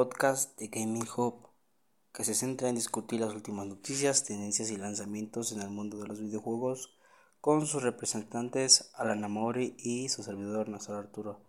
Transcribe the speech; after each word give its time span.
Podcast 0.00 0.58
de 0.58 0.68
Gaming 0.68 1.06
Hub, 1.14 1.46
que 2.14 2.24
se 2.24 2.32
centra 2.32 2.70
en 2.70 2.74
discutir 2.74 3.20
las 3.20 3.34
últimas 3.34 3.66
noticias, 3.66 4.24
tendencias 4.24 4.70
y 4.70 4.78
lanzamientos 4.78 5.52
en 5.52 5.60
el 5.60 5.68
mundo 5.68 5.98
de 5.98 6.08
los 6.08 6.22
videojuegos 6.22 6.96
con 7.42 7.66
sus 7.66 7.82
representantes 7.82 8.92
Alan 8.94 9.22
Amori 9.24 9.74
y 9.76 10.08
su 10.08 10.22
servidor 10.22 10.70
Nazar 10.70 10.96
Arturo. 10.96 11.40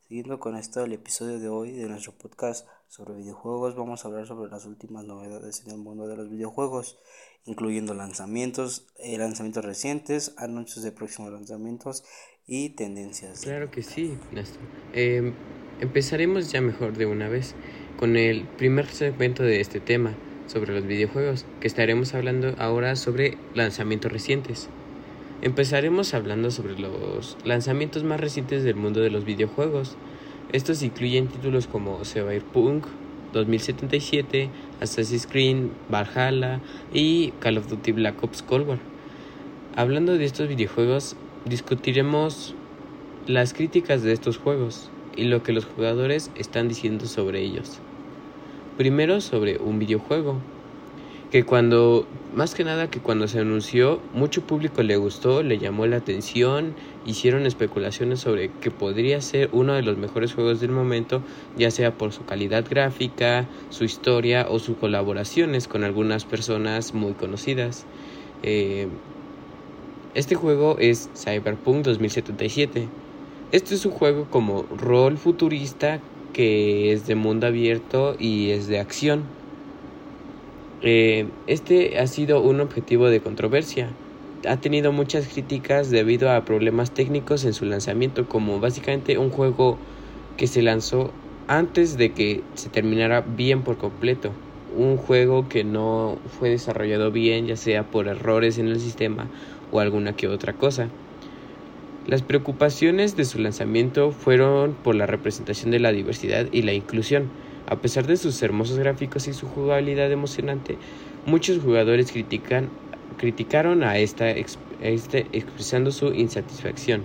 Siguiendo 0.00 0.40
con 0.40 0.56
esto, 0.56 0.82
el 0.82 0.92
episodio 0.94 1.38
de 1.38 1.48
hoy 1.48 1.70
de 1.70 1.88
nuestro 1.88 2.12
podcast 2.18 2.66
sobre 2.88 3.14
videojuegos, 3.14 3.76
vamos 3.76 4.04
a 4.04 4.08
hablar 4.08 4.26
sobre 4.26 4.50
las 4.50 4.66
últimas 4.66 5.04
novedades 5.04 5.62
en 5.64 5.70
el 5.70 5.78
mundo 5.78 6.08
de 6.08 6.16
los 6.16 6.28
videojuegos, 6.28 6.98
incluyendo 7.44 7.94
lanzamientos, 7.94 8.88
eh, 8.96 9.16
lanzamientos 9.16 9.64
recientes, 9.64 10.34
anuncios 10.38 10.84
de 10.84 10.90
próximos 10.90 11.32
lanzamientos 11.32 12.02
y 12.46 12.70
tendencias. 12.70 13.42
Claro 13.42 13.70
que 13.70 13.84
sí, 13.84 14.18
Néstor. 14.32 14.62
Eh, 14.92 15.32
empezaremos 15.78 16.50
ya 16.50 16.60
mejor 16.60 16.96
de 16.96 17.06
una 17.06 17.28
vez 17.28 17.54
con 17.98 18.16
el 18.16 18.42
primer 18.42 18.86
segmento 18.86 19.42
de 19.42 19.60
este 19.60 19.80
tema 19.80 20.14
sobre 20.46 20.74
los 20.74 20.86
videojuegos, 20.86 21.46
que 21.60 21.66
estaremos 21.66 22.14
hablando 22.14 22.54
ahora 22.58 22.96
sobre 22.96 23.38
lanzamientos 23.54 24.12
recientes. 24.12 24.68
Empezaremos 25.40 26.14
hablando 26.14 26.50
sobre 26.50 26.78
los 26.78 27.36
lanzamientos 27.44 28.04
más 28.04 28.20
recientes 28.20 28.62
del 28.64 28.76
mundo 28.76 29.00
de 29.00 29.10
los 29.10 29.24
videojuegos. 29.24 29.96
Estos 30.52 30.82
incluyen 30.82 31.28
títulos 31.28 31.66
como 31.66 32.04
Cyberpunk 32.04 32.86
2077, 33.32 34.50
Assassin's 34.80 35.26
Creed, 35.26 35.68
Valhalla 35.90 36.60
y 36.92 37.32
Call 37.40 37.58
of 37.58 37.68
Duty 37.68 37.92
Black 37.92 38.22
Ops 38.22 38.42
Cold 38.42 38.68
War. 38.68 38.78
Hablando 39.74 40.18
de 40.18 40.24
estos 40.24 40.48
videojuegos, 40.48 41.16
discutiremos 41.44 42.54
las 43.26 43.54
críticas 43.54 44.02
de 44.02 44.12
estos 44.12 44.36
juegos 44.36 44.90
y 45.16 45.24
lo 45.24 45.42
que 45.42 45.52
los 45.52 45.64
jugadores 45.64 46.30
están 46.34 46.68
diciendo 46.68 47.06
sobre 47.06 47.40
ellos. 47.40 47.78
Primero 48.76 49.20
sobre 49.20 49.58
un 49.58 49.78
videojuego 49.78 50.38
que 51.32 51.44
cuando, 51.44 52.06
más 52.34 52.54
que 52.54 52.62
nada 52.62 52.90
que 52.90 53.00
cuando 53.00 53.26
se 53.26 53.38
anunció, 53.38 54.02
mucho 54.12 54.42
público 54.42 54.82
le 54.82 54.98
gustó, 54.98 55.42
le 55.42 55.56
llamó 55.56 55.86
la 55.86 55.96
atención, 55.96 56.74
hicieron 57.06 57.46
especulaciones 57.46 58.20
sobre 58.20 58.50
que 58.50 58.70
podría 58.70 59.18
ser 59.22 59.48
uno 59.52 59.72
de 59.72 59.80
los 59.80 59.96
mejores 59.96 60.34
juegos 60.34 60.60
del 60.60 60.72
momento, 60.72 61.22
ya 61.56 61.70
sea 61.70 61.96
por 61.96 62.12
su 62.12 62.26
calidad 62.26 62.66
gráfica, 62.68 63.46
su 63.70 63.84
historia 63.84 64.46
o 64.50 64.58
sus 64.58 64.76
colaboraciones 64.76 65.68
con 65.68 65.84
algunas 65.84 66.26
personas 66.26 66.92
muy 66.92 67.14
conocidas. 67.14 67.86
Eh, 68.42 68.88
este 70.14 70.34
juego 70.34 70.76
es 70.78 71.08
Cyberpunk 71.16 71.82
2077. 71.86 72.88
Este 73.52 73.74
es 73.74 73.84
un 73.84 73.92
juego 73.92 74.30
como 74.30 74.62
rol 74.70 75.18
futurista 75.18 76.00
que 76.32 76.92
es 76.92 77.06
de 77.06 77.14
mundo 77.16 77.46
abierto 77.46 78.16
y 78.18 78.50
es 78.50 78.66
de 78.66 78.78
acción. 78.80 79.36
Eh, 80.80 81.38
este 81.46 81.98
ha 81.98 82.06
sido 82.06 82.40
un 82.42 82.60
objetivo 82.60 83.08
de 83.10 83.20
controversia. 83.20 84.00
Ha 84.48 84.60
tenido 84.60 84.90
muchas 84.92 85.28
críticas 85.28 85.90
debido 85.90 86.30
a 86.30 86.44
problemas 86.46 86.94
técnicos 86.94 87.44
en 87.44 87.52
su 87.52 87.66
lanzamiento, 87.66 88.26
como 88.26 88.58
básicamente 88.58 89.18
un 89.18 89.30
juego 89.30 89.84
que 90.36 90.46
se 90.46 90.62
lanzó 90.62 91.22
antes 91.46 91.96
de 91.98 92.14
que 92.14 92.50
se 92.54 92.70
terminara 92.70 93.20
bien 93.20 93.64
por 93.64 93.76
completo. 93.76 94.42
Un 94.66 94.96
juego 94.96 95.48
que 95.48 95.62
no 95.64 96.22
fue 96.26 96.48
desarrollado 96.50 97.12
bien, 97.12 97.46
ya 97.46 97.56
sea 97.56 97.90
por 97.90 98.08
errores 98.08 98.56
en 98.58 98.68
el 98.68 98.80
sistema 98.80 99.30
o 99.70 99.80
alguna 99.80 100.16
que 100.16 100.26
otra 100.28 100.56
cosa. 100.56 101.01
Las 102.06 102.22
preocupaciones 102.22 103.16
de 103.16 103.24
su 103.24 103.38
lanzamiento 103.38 104.10
fueron 104.10 104.74
por 104.74 104.94
la 104.94 105.06
representación 105.06 105.70
de 105.70 105.78
la 105.78 105.92
diversidad 105.92 106.46
y 106.50 106.62
la 106.62 106.72
inclusión 106.72 107.30
a 107.66 107.76
pesar 107.76 108.06
de 108.06 108.16
sus 108.16 108.42
hermosos 108.42 108.78
gráficos 108.78 109.28
y 109.28 109.32
su 109.32 109.46
jugabilidad 109.46 110.10
emocionante, 110.12 110.76
muchos 111.26 111.62
jugadores 111.62 112.12
critican, 112.12 112.68
criticaron 113.16 113.82
a 113.82 113.98
esta 113.98 114.30
este, 114.30 115.26
expresando 115.32 115.90
su 115.92 116.12
insatisfacción 116.12 117.02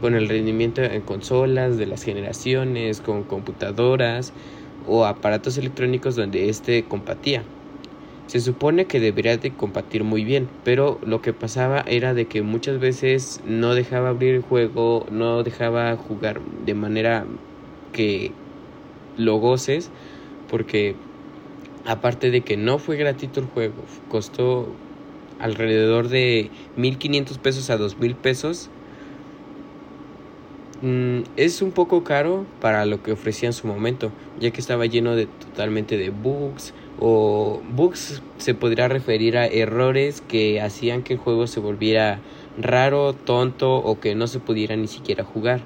con 0.00 0.14
el 0.14 0.28
rendimiento 0.28 0.82
en 0.82 1.00
consolas 1.00 1.78
de 1.78 1.86
las 1.86 2.02
generaciones, 2.02 3.00
con 3.00 3.24
computadoras 3.24 4.32
o 4.86 5.06
aparatos 5.06 5.56
electrónicos 5.58 6.14
donde 6.14 6.50
éste 6.50 6.84
compatía. 6.84 7.42
Se 8.26 8.40
supone 8.40 8.86
que 8.86 8.98
debería 8.98 9.36
de 9.36 9.52
compartir 9.52 10.02
muy 10.02 10.24
bien, 10.24 10.48
pero 10.64 10.98
lo 11.04 11.22
que 11.22 11.32
pasaba 11.32 11.84
era 11.86 12.12
de 12.12 12.26
que 12.26 12.42
muchas 12.42 12.80
veces 12.80 13.40
no 13.46 13.74
dejaba 13.74 14.08
abrir 14.08 14.34
el 14.34 14.42
juego, 14.42 15.06
no 15.10 15.44
dejaba 15.44 15.96
jugar 15.96 16.40
de 16.64 16.74
manera 16.74 17.24
que 17.92 18.32
lo 19.16 19.36
goces 19.36 19.90
porque 20.50 20.94
aparte 21.84 22.30
de 22.30 22.40
que 22.40 22.56
no 22.56 22.78
fue 22.78 22.96
gratuito 22.96 23.40
el 23.40 23.46
juego, 23.46 23.84
costó 24.10 24.66
alrededor 25.38 26.08
de 26.08 26.50
1500 26.76 27.38
pesos 27.38 27.70
a 27.70 27.76
2000 27.76 28.16
pesos. 28.16 28.70
Mm, 30.82 31.20
es 31.36 31.62
un 31.62 31.72
poco 31.72 32.04
caro 32.04 32.44
para 32.60 32.84
lo 32.84 33.02
que 33.02 33.12
ofrecía 33.12 33.48
en 33.48 33.52
su 33.52 33.66
momento, 33.66 34.10
ya 34.40 34.50
que 34.50 34.60
estaba 34.60 34.86
lleno 34.86 35.16
de 35.16 35.26
totalmente 35.26 35.96
de 35.96 36.10
bugs 36.10 36.74
o 36.98 37.60
bugs 37.70 38.22
se 38.38 38.54
podría 38.54 38.88
referir 38.88 39.36
a 39.36 39.46
errores 39.46 40.22
que 40.22 40.60
hacían 40.60 41.02
que 41.02 41.14
el 41.14 41.18
juego 41.18 41.46
se 41.46 41.60
volviera 41.60 42.20
raro, 42.58 43.12
tonto 43.12 43.76
o 43.76 44.00
que 44.00 44.14
no 44.14 44.26
se 44.26 44.38
pudiera 44.38 44.76
ni 44.76 44.86
siquiera 44.86 45.24
jugar. 45.24 45.60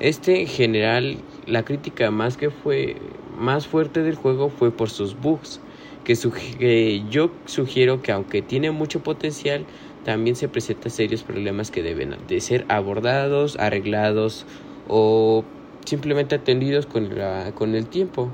Este 0.00 0.40
en 0.40 0.46
general 0.46 1.18
la 1.46 1.64
crítica 1.64 2.10
más 2.10 2.36
que 2.36 2.50
fue 2.50 2.96
más 3.38 3.66
fuerte 3.66 4.02
del 4.02 4.14
juego 4.14 4.48
fue 4.48 4.70
por 4.70 4.90
sus 4.90 5.20
bugs, 5.20 5.60
que, 6.04 7.02
yo 7.10 7.30
sugiero 7.46 8.02
que 8.02 8.12
aunque 8.12 8.42
tiene 8.42 8.70
mucho 8.70 9.02
potencial, 9.02 9.64
también 10.04 10.36
se 10.36 10.48
presenta 10.48 10.90
serios 10.90 11.22
problemas 11.22 11.70
que 11.70 11.82
deben 11.82 12.14
de 12.28 12.40
ser 12.40 12.64
abordados, 12.68 13.56
arreglados 13.58 14.46
o 14.86 15.44
simplemente 15.86 16.34
atendidos 16.34 16.86
con, 16.86 17.10
con 17.54 17.74
el 17.74 17.86
tiempo. 17.86 18.30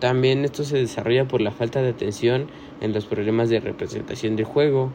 También 0.00 0.44
esto 0.44 0.64
se 0.64 0.76
desarrolla 0.76 1.26
por 1.26 1.40
la 1.40 1.50
falta 1.50 1.82
de 1.82 1.90
atención 1.90 2.48
en 2.80 2.92
los 2.92 3.06
problemas 3.06 3.48
de 3.48 3.60
representación 3.60 4.36
del 4.36 4.46
juego. 4.46 4.92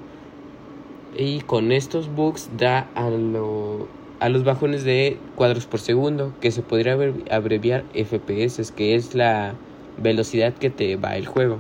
Y 1.18 1.41
con 1.41 1.72
estos 1.72 2.14
bugs 2.14 2.50
da 2.58 2.90
a 2.96 3.09
lo 3.09 3.88
a 4.24 4.30
los 4.30 4.46
bajones 4.46 4.86
de 4.86 5.19
cuadros 5.36 5.66
por 5.66 5.81
segundo, 5.81 6.34
que 6.40 6.52
se 6.52 6.62
podría 6.62 6.94
abreviar 7.30 7.84
FPS, 7.94 8.72
que 8.72 8.96
es 8.96 9.16
la 9.16 9.53
velocidad 9.97 10.53
que 10.53 10.69
te 10.69 10.96
va 10.96 11.18
el 11.18 11.28
juego. 11.28 11.59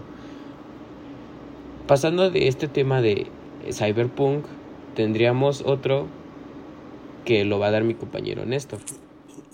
Pasando 1.87 2.29
de 2.29 2.47
este 2.47 2.69
tema 2.69 3.01
de 3.01 3.27
Cyberpunk, 3.69 4.45
tendríamos 4.95 5.61
otro 5.65 6.07
que 7.25 7.43
lo 7.43 7.59
va 7.59 7.67
a 7.67 7.71
dar 7.71 7.83
mi 7.83 7.95
compañero 7.95 8.45
Néstor. 8.45 8.79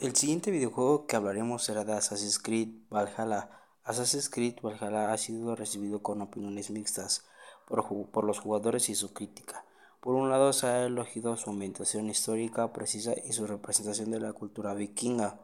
El 0.02 0.16
siguiente 0.16 0.52
videojuego 0.52 1.08
que 1.08 1.16
hablaremos 1.16 1.64
será 1.64 1.84
de 1.86 1.94
Assassin's 1.94 2.38
Creed 2.38 2.70
Valhalla. 2.92 3.50
Assassin's 3.84 4.30
Creed 4.30 4.56
Valhalla 4.62 5.12
ha 5.12 5.18
sido 5.18 5.56
recibido 5.56 6.02
con 6.02 6.22
opiniones 6.22 6.70
mixtas 6.70 7.26
por, 7.68 8.10
por 8.12 8.24
los 8.24 8.40
jugadores 8.40 8.90
y 8.90 8.96
su 8.96 9.14
crítica. 9.14 9.66
Por 10.02 10.16
un 10.16 10.30
lado 10.30 10.54
se 10.54 10.68
ha 10.68 10.86
elogiado 10.86 11.36
su 11.36 11.50
ambientación 11.50 12.10
histórica 12.10 12.72
precisa 12.72 13.14
y 13.26 13.34
su 13.34 13.48
representación 13.48 14.12
de 14.12 14.22
la 14.22 14.32
cultura 14.32 14.74
vikinga. 14.74 15.40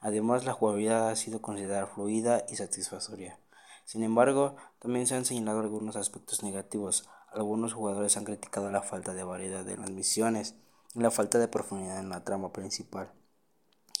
Además 0.00 0.44
la 0.44 0.52
jugabilidad 0.52 1.10
ha 1.10 1.16
sido 1.16 1.40
considerada 1.40 1.86
fluida 1.86 2.44
y 2.48 2.56
satisfactoria. 2.56 3.38
Sin 3.84 4.02
embargo, 4.02 4.56
también 4.80 5.06
se 5.06 5.14
han 5.14 5.24
señalado 5.24 5.60
algunos 5.60 5.96
aspectos 5.96 6.42
negativos. 6.42 7.08
Algunos 7.32 7.72
jugadores 7.72 8.16
han 8.16 8.24
criticado 8.24 8.70
la 8.70 8.82
falta 8.82 9.14
de 9.14 9.22
variedad 9.22 9.64
de 9.64 9.76
las 9.76 9.90
misiones 9.90 10.54
y 10.94 11.00
la 11.00 11.12
falta 11.12 11.38
de 11.38 11.48
profundidad 11.48 12.00
en 12.00 12.08
la 12.08 12.24
trama 12.24 12.52
principal. 12.52 13.12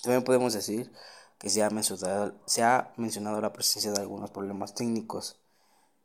También 0.02 0.24
podemos 0.24 0.52
decir 0.54 0.90
que 1.40 1.50
se 1.50 1.64
ha 1.64 1.70
mencionado, 1.70 2.34
se 2.44 2.62
ha 2.62 2.92
mencionado 2.96 3.40
la 3.40 3.52
presencia 3.52 3.90
de 3.90 4.00
algunos 4.00 4.30
problemas 4.30 4.74
técnicos, 4.74 5.36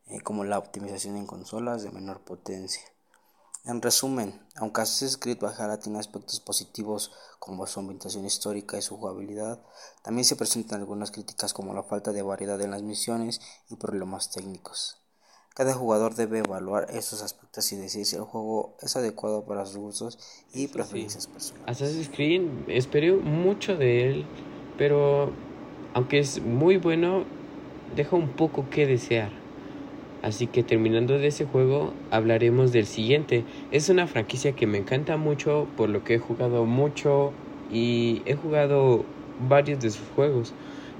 eh, 0.07 0.21
como 0.21 0.45
la 0.45 0.57
optimización 0.57 1.17
en 1.17 1.27
consolas 1.27 1.83
de 1.83 1.91
menor 1.91 2.21
potencia. 2.21 2.81
En 3.65 3.81
resumen, 3.81 4.39
aunque 4.55 4.81
Assassin's 4.81 5.17
Creed 5.17 5.39
Valhalla 5.39 5.79
tiene 5.79 5.99
aspectos 5.99 6.39
positivos 6.39 7.11
como 7.39 7.67
su 7.67 7.79
ambientación 7.79 8.25
histórica 8.25 8.77
y 8.77 8.81
su 8.81 8.95
jugabilidad, 8.95 9.59
también 10.03 10.23
se 10.23 10.35
presentan 10.35 10.79
algunas 10.79 11.11
críticas 11.11 11.53
como 11.53 11.73
la 11.73 11.83
falta 11.83 12.13
de 12.13 12.21
variedad 12.21 12.61
en 12.61 12.71
las 12.71 12.83
misiones 12.83 13.41
y 13.69 13.75
problemas 13.75 14.31
técnicos. 14.31 14.97
Cada 15.55 15.73
jugador 15.73 16.15
debe 16.15 16.39
evaluar 16.39 16.87
estos 16.91 17.21
aspectos 17.21 17.71
y 17.71 17.77
decir 17.77 18.05
si 18.05 18.15
el 18.15 18.23
juego 18.23 18.77
es 18.81 18.95
adecuado 18.95 19.45
para 19.45 19.65
sus 19.65 19.77
gustos 19.77 20.19
y 20.53 20.67
preferencias 20.67 21.27
personales. 21.27 21.67
Assassin's 21.67 22.09
Creed 22.09 22.43
esperé 22.67 23.13
mucho 23.13 23.75
de 23.75 24.09
él, 24.09 24.27
pero 24.77 25.31
aunque 25.93 26.19
es 26.19 26.41
muy 26.41 26.77
bueno, 26.77 27.23
deja 27.95 28.15
un 28.15 28.29
poco 28.29 28.65
que 28.69 28.85
desear. 28.85 29.29
Así 30.21 30.47
que 30.47 30.63
terminando 30.63 31.19
de 31.19 31.27
ese 31.27 31.45
juego, 31.45 31.93
hablaremos 32.09 32.71
del 32.71 32.85
siguiente. 32.87 33.43
Es 33.71 33.89
una 33.89 34.07
franquicia 34.07 34.53
que 34.53 34.65
me 34.65 34.79
encanta 34.79 35.17
mucho 35.17 35.67
por 35.77 35.89
lo 35.89 36.03
que 36.03 36.15
he 36.15 36.19
jugado 36.19 36.65
mucho 36.65 37.31
y 37.71 38.23
he 38.25 38.35
jugado 38.35 39.05
varios 39.47 39.79
de 39.79 39.91
sus 39.91 40.07
juegos. 40.15 40.53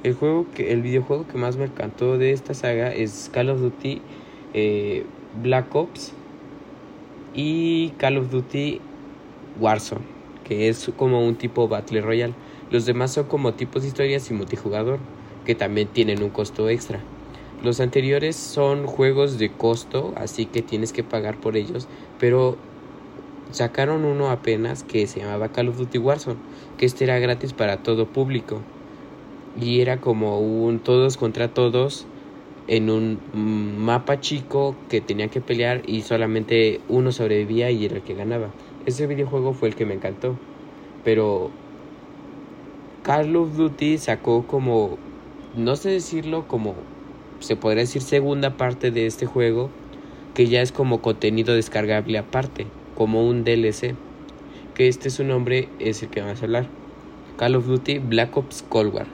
El, 0.04 0.14
juego 0.14 0.46
que, 0.54 0.72
el 0.72 0.82
videojuego 0.82 1.28
que 1.28 1.38
más 1.38 1.58
me 1.58 1.66
encantó 1.66 2.20
de 2.20 2.32
esta 2.32 2.54
saga 2.54 2.94
es 2.94 3.32
Call 3.34 3.50
of 3.50 3.62
Duty 3.62 4.02
eh, 4.54 5.06
Black 5.42 5.74
Ops 5.76 6.14
y 7.34 7.90
Call 7.98 8.18
of 8.18 8.30
Duty 8.30 8.80
Warzone, 9.60 10.06
que 10.44 10.70
es 10.70 10.92
como 10.96 11.26
un 11.26 11.36
tipo 11.36 11.68
Battle 11.68 12.02
Royale. 12.02 12.34
Los 12.72 12.86
demás 12.86 13.14
son 13.14 13.26
como 13.26 13.54
tipos 13.54 13.84
de 13.84 13.90
historias 13.90 14.30
y 14.30 14.34
multijugador, 14.34 15.00
que 15.46 15.56
también 15.56 15.88
tienen 15.88 16.24
un 16.24 16.30
costo 16.30 16.70
extra. 16.70 17.00
Los 17.64 17.80
anteriores 17.80 18.36
son 18.36 18.86
juegos 18.86 19.38
de 19.38 19.52
costo, 19.52 20.14
así 20.18 20.46
que 20.46 20.62
tienes 20.62 20.92
que 20.92 21.04
pagar 21.04 21.40
por 21.40 21.58
ellos, 21.58 21.88
pero 22.20 22.58
sacaron 23.52 24.06
uno 24.06 24.30
apenas 24.30 24.84
que 24.84 25.08
se 25.08 25.22
llamaba 25.22 25.50
Call 25.50 25.70
of 25.70 25.78
Duty 25.78 25.98
Warzone, 25.98 26.38
que 26.78 26.86
este 26.86 27.04
era 27.06 27.20
gratis 27.20 27.54
para 27.54 27.78
todo 27.78 28.08
público. 28.08 28.62
Y 29.60 29.80
era 29.80 30.02
como 30.02 30.40
un 30.40 30.80
todos 30.80 31.18
contra 31.18 31.54
todos 31.54 32.06
en 32.68 32.90
un 32.90 33.20
mapa 33.34 34.20
chico 34.20 34.76
que 34.90 35.02
tenía 35.02 35.28
que 35.30 35.40
pelear 35.40 35.84
y 35.88 36.02
solamente 36.02 36.82
uno 36.90 37.12
sobrevivía 37.12 37.72
y 37.72 37.86
era 37.86 37.96
el 37.96 38.02
que 38.02 38.16
ganaba. 38.16 38.50
Ese 38.86 39.08
videojuego 39.08 39.54
fue 39.54 39.70
el 39.70 39.76
que 39.76 39.86
me 39.86 39.94
encantó. 39.94 40.36
Pero 41.04 41.52
Call 43.06 43.36
of 43.36 43.56
Duty 43.56 44.00
sacó 44.00 44.48
como, 44.48 44.98
no 45.56 45.76
sé 45.76 45.92
decirlo, 45.92 46.48
como 46.48 46.74
se 47.40 47.56
podría 47.56 47.82
decir 47.82 48.02
segunda 48.02 48.58
parte 48.58 48.90
de 48.90 49.06
este 49.06 49.28
juego, 49.28 49.70
que 50.34 50.48
ya 50.48 50.64
es 50.64 50.72
como 50.72 51.04
contenido 51.04 51.54
descargable 51.54 52.18
aparte, 52.18 52.66
como 52.96 53.24
un 53.24 53.44
DLC, 53.44 53.94
que 54.74 54.88
este 54.88 55.12
su 55.12 55.24
nombre 55.24 55.70
es 55.78 56.02
el 56.02 56.10
que 56.10 56.22
vamos 56.22 56.42
a 56.42 56.46
hablar. 56.46 56.68
Call 57.38 57.56
of 57.56 57.68
Duty 57.68 58.00
Black 58.00 58.36
Ops 58.38 58.66
Cold 58.68 58.96
War. 58.96 59.06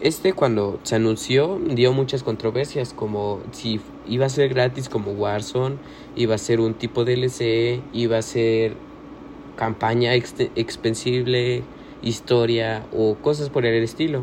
Este 0.00 0.32
cuando 0.32 0.78
se 0.84 0.94
anunció 0.94 1.58
dio 1.58 1.92
muchas 1.92 2.22
controversias, 2.22 2.92
como 2.92 3.40
si 3.50 3.80
iba 4.06 4.26
a 4.26 4.28
ser 4.28 4.50
gratis 4.50 4.88
como 4.88 5.10
Warzone, 5.10 5.78
iba 6.14 6.36
a 6.36 6.38
ser 6.38 6.60
un 6.60 6.74
tipo 6.74 7.04
DLC, 7.04 7.80
iba 7.92 8.18
a 8.18 8.22
ser 8.22 8.74
campaña 9.56 10.14
expensible, 10.14 11.64
historia 12.02 12.86
o 12.92 13.16
cosas 13.16 13.50
por 13.50 13.64
el 13.66 13.82
estilo. 13.82 14.22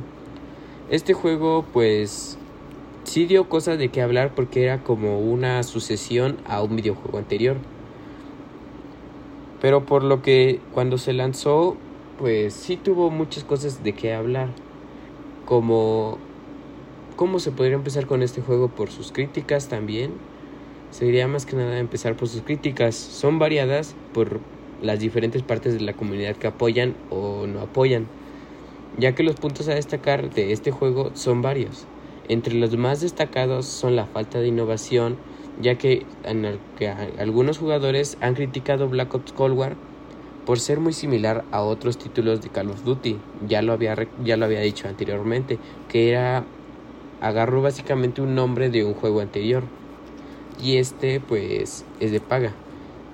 Este 0.89 1.13
juego 1.13 1.65
pues 1.73 2.37
sí 3.03 3.25
dio 3.25 3.49
cosas 3.49 3.77
de 3.77 3.89
qué 3.89 4.01
hablar 4.01 4.33
porque 4.35 4.63
era 4.63 4.83
como 4.83 5.19
una 5.19 5.63
sucesión 5.63 6.37
a 6.45 6.61
un 6.61 6.75
videojuego 6.75 7.17
anterior. 7.17 7.57
Pero 9.61 9.85
por 9.85 10.03
lo 10.03 10.21
que 10.21 10.59
cuando 10.73 10.97
se 10.97 11.13
lanzó, 11.13 11.77
pues 12.19 12.53
sí 12.53 12.75
tuvo 12.75 13.09
muchas 13.09 13.43
cosas 13.43 13.83
de 13.83 13.93
qué 13.93 14.13
hablar. 14.13 14.49
Como 15.45 16.17
cómo 17.15 17.39
se 17.39 17.51
podría 17.51 17.75
empezar 17.75 18.07
con 18.07 18.23
este 18.23 18.41
juego 18.41 18.67
por 18.67 18.91
sus 18.91 19.11
críticas 19.11 19.69
también. 19.69 20.11
Sería 20.91 21.27
más 21.27 21.45
que 21.45 21.55
nada 21.55 21.79
empezar 21.79 22.15
por 22.15 22.27
sus 22.27 22.41
críticas. 22.41 22.95
Son 22.95 23.39
variadas 23.39 23.95
por 24.13 24.41
las 24.83 24.99
diferentes 24.99 25.41
partes 25.41 25.73
de 25.73 25.81
la 25.81 25.93
comunidad 25.93 26.35
que 26.35 26.47
apoyan 26.47 26.95
o 27.09 27.47
no 27.47 27.61
apoyan. 27.61 28.07
Ya 28.99 29.15
que 29.15 29.23
los 29.23 29.35
puntos 29.35 29.67
a 29.69 29.73
destacar 29.73 30.29
de 30.29 30.51
este 30.51 30.69
juego 30.69 31.11
son 31.15 31.41
varios. 31.41 31.87
Entre 32.27 32.53
los 32.53 32.77
más 32.77 33.01
destacados 33.01 33.65
son 33.65 33.95
la 33.95 34.05
falta 34.05 34.39
de 34.39 34.49
innovación, 34.49 35.17
ya 35.59 35.75
que, 35.75 36.05
en 36.23 36.45
el 36.45 36.59
que 36.77 36.89
algunos 36.89 37.57
jugadores 37.57 38.17
han 38.21 38.35
criticado 38.35 38.87
Black 38.87 39.13
Ops 39.15 39.33
Cold 39.33 39.57
War 39.57 39.75
por 40.45 40.59
ser 40.59 40.79
muy 40.79 40.93
similar 40.93 41.45
a 41.51 41.61
otros 41.61 41.97
títulos 41.97 42.41
de 42.41 42.49
Call 42.49 42.69
of 42.69 42.83
Duty. 42.83 43.17
Ya 43.47 43.61
lo 43.61 43.73
había, 43.73 43.95
ya 44.23 44.37
lo 44.37 44.45
había 44.45 44.59
dicho 44.59 44.87
anteriormente, 44.87 45.57
que 45.89 46.09
era 46.09 46.43
agarró 47.21 47.61
básicamente 47.61 48.21
un 48.21 48.35
nombre 48.35 48.69
de 48.69 48.83
un 48.83 48.93
juego 48.93 49.21
anterior. 49.21 49.63
Y 50.61 50.77
este 50.77 51.19
pues 51.19 51.85
es 51.99 52.11
de 52.11 52.19
paga. 52.19 52.53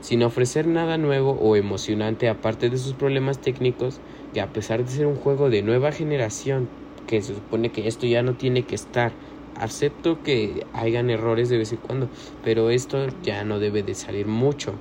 Sin 0.01 0.23
ofrecer 0.23 0.65
nada 0.65 0.97
nuevo 0.97 1.31
o 1.31 1.55
emocionante 1.55 2.29
aparte 2.29 2.69
de 2.69 2.77
sus 2.77 2.93
problemas 2.93 3.39
técnicos, 3.39 3.99
que 4.33 4.41
a 4.41 4.53
pesar 4.53 4.83
de 4.83 4.91
ser 4.91 5.05
un 5.05 5.15
juego 5.15 5.49
de 5.49 5.61
nueva 5.61 5.91
generación 5.91 6.69
que 7.05 7.21
se 7.21 7.33
supone 7.33 7.71
que 7.71 7.87
esto 7.87 8.05
ya 8.05 8.21
no 8.21 8.35
tiene 8.35 8.63
que 8.63 8.75
estar. 8.75 9.11
Acepto 9.55 10.23
que 10.23 10.65
hayan 10.73 11.09
errores 11.09 11.49
de 11.49 11.57
vez 11.57 11.71
en 11.71 11.79
cuando, 11.79 12.07
pero 12.43 12.69
esto 12.69 13.07
ya 13.23 13.43
no 13.43 13.59
debe 13.59 13.83
de 13.83 13.93
salir 13.95 14.27
mucho. 14.27 14.73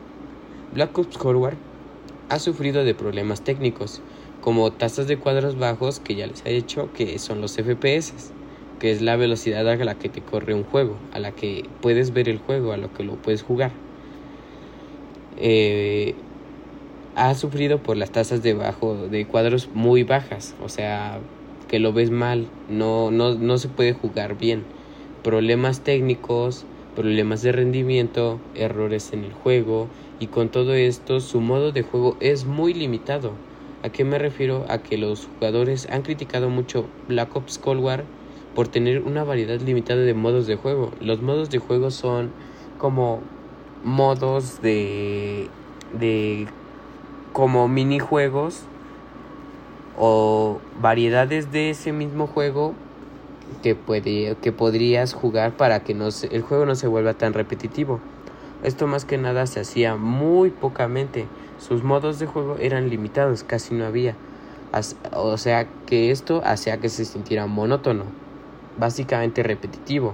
Black 0.75 0.97
Ops 0.97 1.19
Cold 1.19 1.39
War 1.39 1.55
ha 2.29 2.39
sufrido 2.39 2.85
de 2.85 2.95
problemas 2.95 3.43
técnicos, 3.43 4.03
como 4.41 4.71
tasas 4.71 5.09
de 5.09 5.19
cuadros 5.19 5.59
bajos 5.59 5.99
que 5.99 6.15
ya 6.15 6.27
les 6.27 6.45
he 6.45 6.53
dicho 6.53 6.91
que 6.93 7.19
son 7.19 7.41
los 7.41 7.57
FPS, 7.59 8.13
que 8.79 8.93
es 8.93 9.03
la 9.03 9.17
velocidad 9.17 9.69
a 9.69 9.75
la 9.85 9.95
que 9.95 10.09
te 10.11 10.21
corre 10.21 10.55
un 10.55 10.65
juego, 10.65 10.97
a 11.13 11.19
la 11.19 11.33
que 11.33 11.65
puedes 11.81 12.13
ver 12.13 12.29
el 12.29 12.39
juego, 12.39 12.73
a 12.73 12.77
lo 12.77 12.93
que 12.93 13.03
lo 13.03 13.17
puedes 13.17 13.43
jugar. 13.43 13.88
Eh, 15.41 16.15
ha 17.15 17.35
sufrido 17.35 17.83
por 17.83 17.97
las 17.97 18.13
tasas 18.13 18.43
de 18.43 18.55
bajo 18.55 19.09
de 19.09 19.27
cuadros 19.27 19.71
muy 19.75 20.05
bajas, 20.05 20.55
o 20.61 20.69
sea, 20.69 21.21
que 21.69 21.79
lo 21.79 21.93
ves 21.93 22.11
mal, 22.11 22.47
no, 22.69 23.11
no, 23.11 23.35
no 23.35 23.59
se 23.59 23.69
puede 23.69 23.93
jugar 23.93 24.39
bien. 24.39 24.65
Problemas 25.23 25.83
técnicos, 25.83 26.65
problemas 26.95 27.43
de 27.43 27.53
rendimiento, 27.53 28.41
errores 28.55 29.13
en 29.13 29.25
el 29.25 29.33
juego 29.33 29.89
y 30.19 30.29
con 30.29 30.49
todo 30.51 30.75
esto 30.75 31.21
su 31.21 31.41
modo 31.41 31.73
de 31.73 31.83
juego 31.83 32.17
es 32.21 32.45
muy 32.45 32.75
limitado. 32.75 33.31
¿A 33.83 33.91
qué 33.91 34.05
me 34.05 34.19
refiero? 34.19 34.65
A 34.69 34.83
que 34.83 34.97
los 34.99 35.27
jugadores 35.27 35.89
han 35.91 36.03
criticado 36.03 36.51
mucho 36.51 36.85
Black 37.07 37.35
Ops 37.37 37.59
Cold 37.59 37.81
War 37.81 38.05
por 38.55 38.69
tener 38.69 39.03
una 39.03 39.23
variedad 39.25 39.61
limitada 39.61 40.03
de 40.03 40.15
modos 40.15 40.47
de 40.47 40.57
juego. 40.57 40.91
Los 41.01 41.21
modos 41.21 41.51
de 41.51 41.59
juego 41.59 41.91
son 41.91 42.33
como 42.77 43.23
modos 43.85 44.61
de 44.63 45.49
de 45.93 46.47
como 47.33 47.69
minijuegos 47.69 48.63
o 49.97 50.59
variedades 50.81 51.51
de 51.53 51.71
ese 51.71 51.93
mismo 51.93 52.27
juego 52.27 52.75
que, 53.63 53.75
puede, 53.75 54.37
que 54.43 54.53
podrías 54.53 55.15
jugar 55.15 55.57
para 55.57 55.81
que 55.81 55.95
no 55.95 56.09
el 56.31 56.43
juego 56.43 56.67
no 56.67 56.75
se 56.75 56.87
vuelva 56.87 57.15
tan 57.15 57.33
repetitivo. 57.33 58.01
Esto 58.63 58.87
más 58.87 59.05
que 59.05 59.19
nada 59.19 59.47
se 59.47 59.61
hacía 59.61 59.97
muy 59.97 60.51
pocamente. 60.51 61.27
Sus 61.59 61.83
modos 61.83 62.19
de 62.19 62.27
juego 62.27 62.57
eran 62.59 62.91
limitados, 62.91 63.45
casi 63.45 63.75
no 63.75 63.85
había. 63.85 64.15
O 65.13 65.39
sea 65.39 65.67
que 65.87 66.11
esto 66.11 66.43
hacía 66.45 66.79
que 66.79 66.89
se 66.89 67.05
sintiera 67.05 67.47
monótono, 67.47 68.05
básicamente 68.79 69.43
repetitivo, 69.43 70.13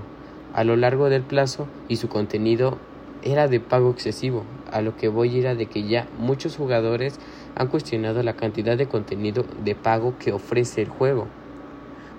a 0.55 0.63
lo 0.65 0.77
largo 0.77 1.09
del 1.09 1.23
plazo 1.23 1.67
y 1.89 1.97
su 1.97 2.09
contenido 2.09 2.79
era 3.25 3.49
de 3.49 3.59
pago 3.59 3.91
excesivo. 3.91 4.45
A 4.71 4.81
lo 4.83 4.97
que 4.97 5.09
voy 5.09 5.39
era 5.39 5.55
de 5.55 5.67
que 5.67 5.83
ya 5.83 6.07
muchos 6.19 6.57
jugadores 6.57 7.19
han 7.57 7.69
cuestionado 7.69 8.23
la 8.23 8.35
cantidad 8.35 8.77
de 8.77 8.87
contenido 8.87 9.45
de 9.65 9.75
pago 9.75 10.15
que 10.19 10.33
ofrece 10.33 10.83
el 10.83 10.89
juego, 10.89 11.27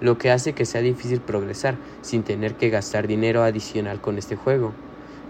lo 0.01 0.17
que 0.17 0.31
hace 0.31 0.53
que 0.53 0.65
sea 0.65 0.81
difícil 0.81 1.21
progresar 1.21 1.77
sin 2.01 2.23
tener 2.23 2.55
que 2.55 2.69
gastar 2.69 3.07
dinero 3.07 3.43
adicional 3.43 4.01
con 4.01 4.17
este 4.17 4.35
juego. 4.35 4.73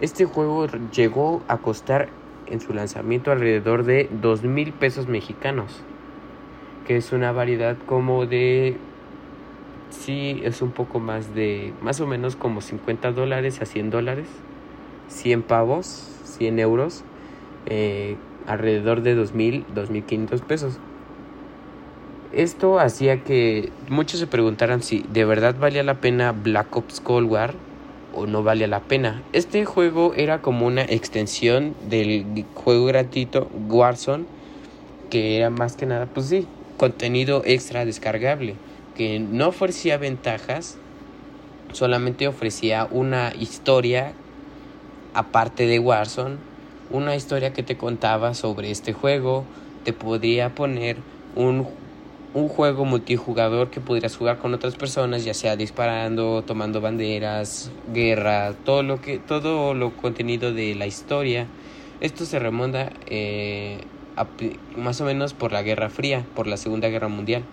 Este 0.02 0.26
juego 0.26 0.68
llegó 0.96 1.44
a 1.48 1.58
costar 1.58 2.10
en 2.48 2.62
su 2.62 2.74
lanzamiento 2.74 3.32
alrededor 3.32 3.84
de 3.84 4.10
dos 4.22 4.44
mil 4.44 4.72
pesos 4.72 5.08
mexicanos, 5.08 5.82
que 6.88 6.98
es 6.98 7.12
una 7.12 7.32
variedad 7.32 7.78
como 7.86 8.26
de 8.26 8.78
sí 9.90 10.42
es 10.44 10.62
un 10.62 10.72
poco 10.72 11.00
más 11.00 11.34
de 11.34 11.74
más 11.82 12.00
o 12.02 12.08
menos 12.08 12.36
como 12.36 12.62
50 12.62 13.12
dólares 13.12 13.62
a 13.62 13.66
100 13.66 13.90
dólares 13.90 14.28
100 15.10 15.44
pavos 15.44 16.12
100 16.38 16.60
euros 16.60 17.04
eh, 17.66 18.16
alrededor 18.48 19.02
de 19.02 19.18
2.000, 19.18 19.66
2.500 19.74 20.42
pesos. 20.42 20.78
Esto 22.32 22.80
hacía 22.80 23.24
que 23.24 23.72
muchos 23.90 24.20
se 24.20 24.28
preguntaran 24.28 24.84
si 24.84 25.06
de 25.12 25.26
verdad 25.26 25.56
valía 25.58 25.84
la 25.84 26.02
pena 26.02 26.32
Black 26.32 26.76
Ops 26.76 27.00
Cold 27.00 27.32
War 27.32 27.54
o 28.14 28.28
no 28.28 28.44
valía 28.44 28.68
la 28.68 28.82
pena. 28.82 29.24
Este 29.34 29.66
juego 29.66 30.14
era 30.16 30.42
como 30.42 30.68
una 30.68 30.84
extensión 30.84 31.76
del 31.90 32.46
juego 32.54 32.86
gratuito 32.86 33.50
Warzone, 33.70 34.26
que 35.10 35.38
era 35.38 35.50
más 35.50 35.76
que 35.76 35.86
nada, 35.86 36.08
pues 36.08 36.28
sí, 36.28 36.48
contenido 36.78 37.42
extra 37.46 37.86
descargable, 37.86 38.56
que 38.96 39.20
no 39.20 39.48
ofrecía 39.48 39.98
ventajas, 39.98 40.78
solamente 41.72 42.28
ofrecía 42.28 42.88
una 42.92 43.34
historia 43.38 44.14
aparte 45.16 45.66
de 45.66 45.80
Warzone 45.80 46.38
una 46.92 47.16
historia 47.16 47.52
que 47.52 47.64
te 47.64 47.78
contaba 47.78 48.34
sobre 48.34 48.70
este 48.70 48.94
juego, 48.94 49.44
te 49.84 49.94
podría 49.94 50.54
poner 50.54 50.98
un, 51.36 51.68
un 52.34 52.48
juego 52.48 52.86
multijugador 52.86 53.72
que 53.72 53.82
pudieras 53.82 54.16
jugar 54.16 54.38
con 54.38 54.54
otras 54.54 54.76
personas, 54.76 55.26
ya 55.26 55.34
sea 55.34 55.56
disparando, 55.56 56.44
tomando 56.44 56.82
banderas, 56.82 57.72
guerra, 57.92 58.54
todo 58.66 58.84
lo 58.84 59.02
que 59.02 59.18
todo 59.18 59.74
lo 59.74 59.98
contenido 59.98 60.54
de 60.54 60.76
la 60.76 60.86
historia. 60.86 61.48
Esto 62.02 62.26
se 62.26 62.38
remonta 62.40 62.92
eh, 63.08 63.80
más 64.78 65.02
o 65.02 65.06
menos 65.06 65.34
por 65.34 65.52
la 65.52 65.64
Guerra 65.64 65.90
Fría, 65.90 66.26
por 66.36 66.46
la 66.46 66.58
Segunda 66.58 66.90
Guerra 66.90 67.08
Mundial. 67.08 67.44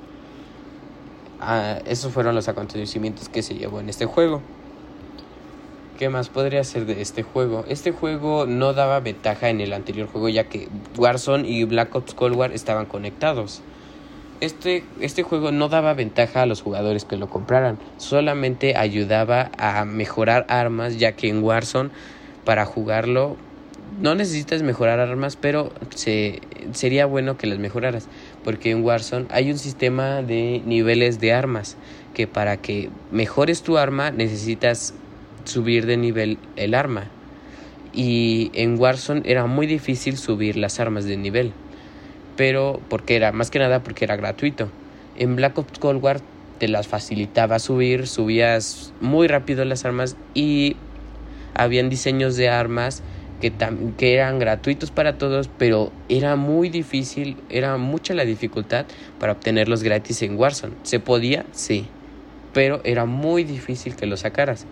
ah, 1.41 1.79
esos 1.87 2.13
fueron 2.13 2.35
los 2.35 2.49
acontecimientos 2.49 3.29
que 3.29 3.43
se 3.43 3.55
llevó 3.55 3.81
en 3.81 3.89
este 3.89 4.05
juego. 4.05 4.43
¿Qué 5.99 6.09
más 6.09 6.31
podría 6.31 6.65
ser 6.65 6.87
de 6.87 7.03
este 7.03 7.23
juego? 7.23 7.65
Este 7.69 7.93
juego 7.93 8.47
no 8.47 8.73
daba 8.73 9.01
ventaja 9.01 9.51
en 9.51 9.61
el 9.61 9.73
anterior 9.73 10.09
juego 10.09 10.29
ya 10.29 10.45
que 10.45 10.69
Warzone 10.97 11.47
y 11.49 11.65
Black 11.65 11.95
Ops 11.95 12.15
Cold 12.15 12.35
War 12.35 12.53
estaban 12.53 12.87
conectados. 12.87 13.63
Este, 14.41 14.83
este 15.01 15.23
juego 15.23 15.53
no 15.53 15.69
daba 15.69 15.95
ventaja 15.95 16.43
a 16.43 16.47
los 16.47 16.63
jugadores 16.63 17.05
que 17.05 17.17
lo 17.17 17.29
compraran, 17.29 17.79
solamente 17.97 18.77
ayudaba 18.77 19.53
a 19.57 19.85
mejorar 19.85 20.47
armas 20.49 20.99
ya 20.99 21.13
que 21.13 21.29
en 21.29 21.45
Warzone 21.45 21.91
para 22.45 22.65
jugarlo 22.65 23.37
no 24.01 24.15
necesitas 24.15 24.63
mejorar 24.63 24.99
armas, 25.01 25.37
pero 25.37 25.73
se, 25.95 26.41
sería 26.73 27.07
bueno 27.07 27.37
que 27.37 27.47
las 27.47 27.59
mejoraras, 27.59 28.09
porque 28.43 28.71
en 28.71 28.83
Warzone 28.83 29.27
hay 29.31 29.51
un 29.51 29.59
sistema 29.59 30.23
de 30.23 30.63
niveles 30.65 31.21
de 31.21 31.33
armas, 31.33 31.77
que 32.15 32.27
para 32.27 32.57
que 32.57 32.91
mejores 33.11 33.63
tu 33.63 33.79
arma 33.79 34.11
necesitas 34.11 34.95
subir 35.45 35.87
de 35.87 35.97
nivel 35.97 36.39
el 36.57 36.75
arma. 36.75 37.05
Y 37.93 38.51
en 38.55 38.79
Warzone 38.79 39.23
era 39.25 39.47
muy 39.47 39.67
difícil 39.67 40.17
subir 40.17 40.57
las 40.57 40.81
armas 40.81 41.05
de 41.05 41.17
nivel, 41.17 41.53
pero 42.37 42.81
porque 42.89 43.17
era 43.17 43.33
más 43.33 43.51
que 43.51 43.59
nada 43.59 43.83
porque 43.83 44.05
era 44.05 44.17
gratuito. 44.17 44.71
En 45.19 45.37
Black 45.37 45.59
Ops 45.59 45.79
Cold 45.79 46.03
War 46.03 46.21
te 46.59 46.69
las 46.69 46.89
facilitaba 46.89 47.59
subir, 47.59 48.07
subías 48.07 48.93
muy 49.01 49.29
rápido 49.29 49.65
las 49.65 49.85
armas 49.85 50.17
y 50.33 50.77
habían 51.55 51.91
diseños 51.91 52.37
de 52.37 52.49
armas 52.49 53.03
que, 53.41 53.53
que 53.99 54.15
eran 54.15 54.39
gratuitos 54.39 54.91
para 54.91 55.19
todos, 55.19 55.51
pero 55.59 55.93
era 56.09 56.37
muy 56.37 56.71
difícil, 56.71 57.37
era 57.51 57.77
mucha 57.77 58.15
la 58.15 58.25
dificultad 58.25 58.87
para 59.19 59.33
obtenerlos 59.33 59.83
gratis 59.83 60.23
en 60.23 60.39
Warzone. 60.39 60.75
¿Se 60.85 61.01
podía? 61.01 61.45
Sí, 61.53 61.87
pero 62.53 62.81
era 62.85 63.05
muy 63.05 63.45
difícil 63.45 63.97
que 63.97 64.07
los 64.07 64.21
sacaras. 64.21 64.67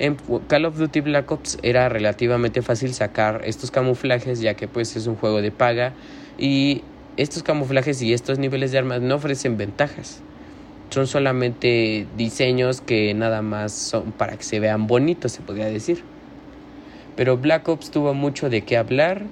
En 0.00 0.16
Call 0.48 0.64
of 0.64 0.78
Duty 0.78 1.02
Black 1.02 1.30
Ops 1.30 1.58
era 1.62 1.90
relativamente 1.90 2.62
fácil 2.62 2.94
sacar 2.94 3.42
estos 3.44 3.70
camuflajes 3.70 4.40
ya 4.40 4.54
que 4.54 4.66
pues 4.66 4.96
es 4.96 5.06
un 5.06 5.14
juego 5.14 5.42
de 5.42 5.50
paga 5.50 5.92
y 6.38 6.80
estos 7.18 7.42
camuflajes 7.42 8.00
y 8.00 8.14
estos 8.14 8.38
niveles 8.38 8.72
de 8.72 8.78
armas 8.78 9.02
no 9.02 9.16
ofrecen 9.16 9.58
ventajas. 9.58 10.22
Son 10.88 11.06
solamente 11.06 12.06
diseños 12.16 12.80
que 12.80 13.12
nada 13.12 13.42
más 13.42 13.72
son 13.72 14.12
para 14.12 14.38
que 14.38 14.42
se 14.42 14.58
vean 14.58 14.86
bonitos, 14.86 15.32
se 15.32 15.42
podría 15.42 15.66
decir. 15.66 16.02
Pero 17.14 17.36
Black 17.36 17.68
Ops 17.68 17.90
tuvo 17.90 18.14
mucho 18.14 18.48
de 18.48 18.62
qué 18.62 18.78
hablar. 18.78 19.24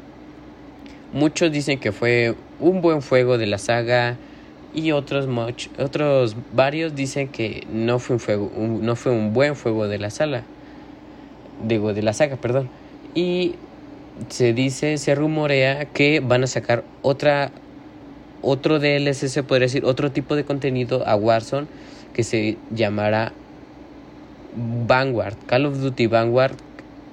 Muchos 1.15 1.51
dicen 1.51 1.81
que 1.81 1.93
fue 1.93 2.35
un 2.61 2.83
buen 2.83 3.01
juego 3.01 3.39
de 3.39 3.47
la 3.47 3.57
saga 3.57 4.19
y 4.75 4.93
otros 4.93 5.27
otros 5.79 6.37
varios 6.53 6.95
dicen 6.95 7.29
que 7.29 7.67
no 7.73 7.99
fue 7.99 8.37
un 8.37 8.85
no 8.85 8.97
fue 8.97 9.13
un 9.13 9.33
buen 9.33 9.55
juego 9.55 9.89
de 9.89 9.99
la 9.99 10.11
sala. 10.11 10.45
De 11.63 12.03
la 12.03 12.13
saga, 12.13 12.37
perdón. 12.37 12.69
Y 13.15 13.55
se 14.29 14.53
dice, 14.53 14.99
se 14.99 15.15
rumorea 15.15 15.87
que 15.87 16.21
van 16.21 16.45
a 16.45 16.47
sacar 16.47 16.85
otra 17.03 17.51
otro 18.43 18.79
DLC, 18.79 19.29
se 19.29 19.43
podría 19.43 19.67
decir, 19.67 19.85
otro 19.85 20.13
tipo 20.13 20.37
de 20.37 20.45
contenido 20.45 21.07
a 21.07 21.17
Warzone 21.17 21.67
que 22.13 22.23
se 22.23 22.57
llamará 22.71 23.33
Vanguard, 24.87 25.37
Call 25.47 25.67
of 25.67 25.81
Duty 25.81 26.07
Vanguard 26.07 26.55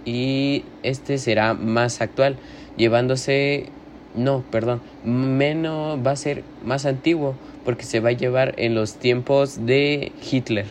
y 0.06 0.64
este 0.84 1.18
será 1.18 1.54
más 1.54 2.02
actual, 2.02 2.38
llevándose, 2.78 3.70
no, 4.16 4.44
perdón, 4.52 4.82
menos, 5.04 6.00
va 6.06 6.12
a 6.12 6.16
ser 6.16 6.44
más 6.64 6.86
antiguo 6.86 7.36
porque 7.64 7.84
se 7.84 8.00
va 8.00 8.10
a 8.10 8.14
llevar 8.14 8.54
en 8.58 8.76
los 8.76 8.96
tiempos 8.96 9.66
de 9.66 10.12
Hitler. 10.32 10.68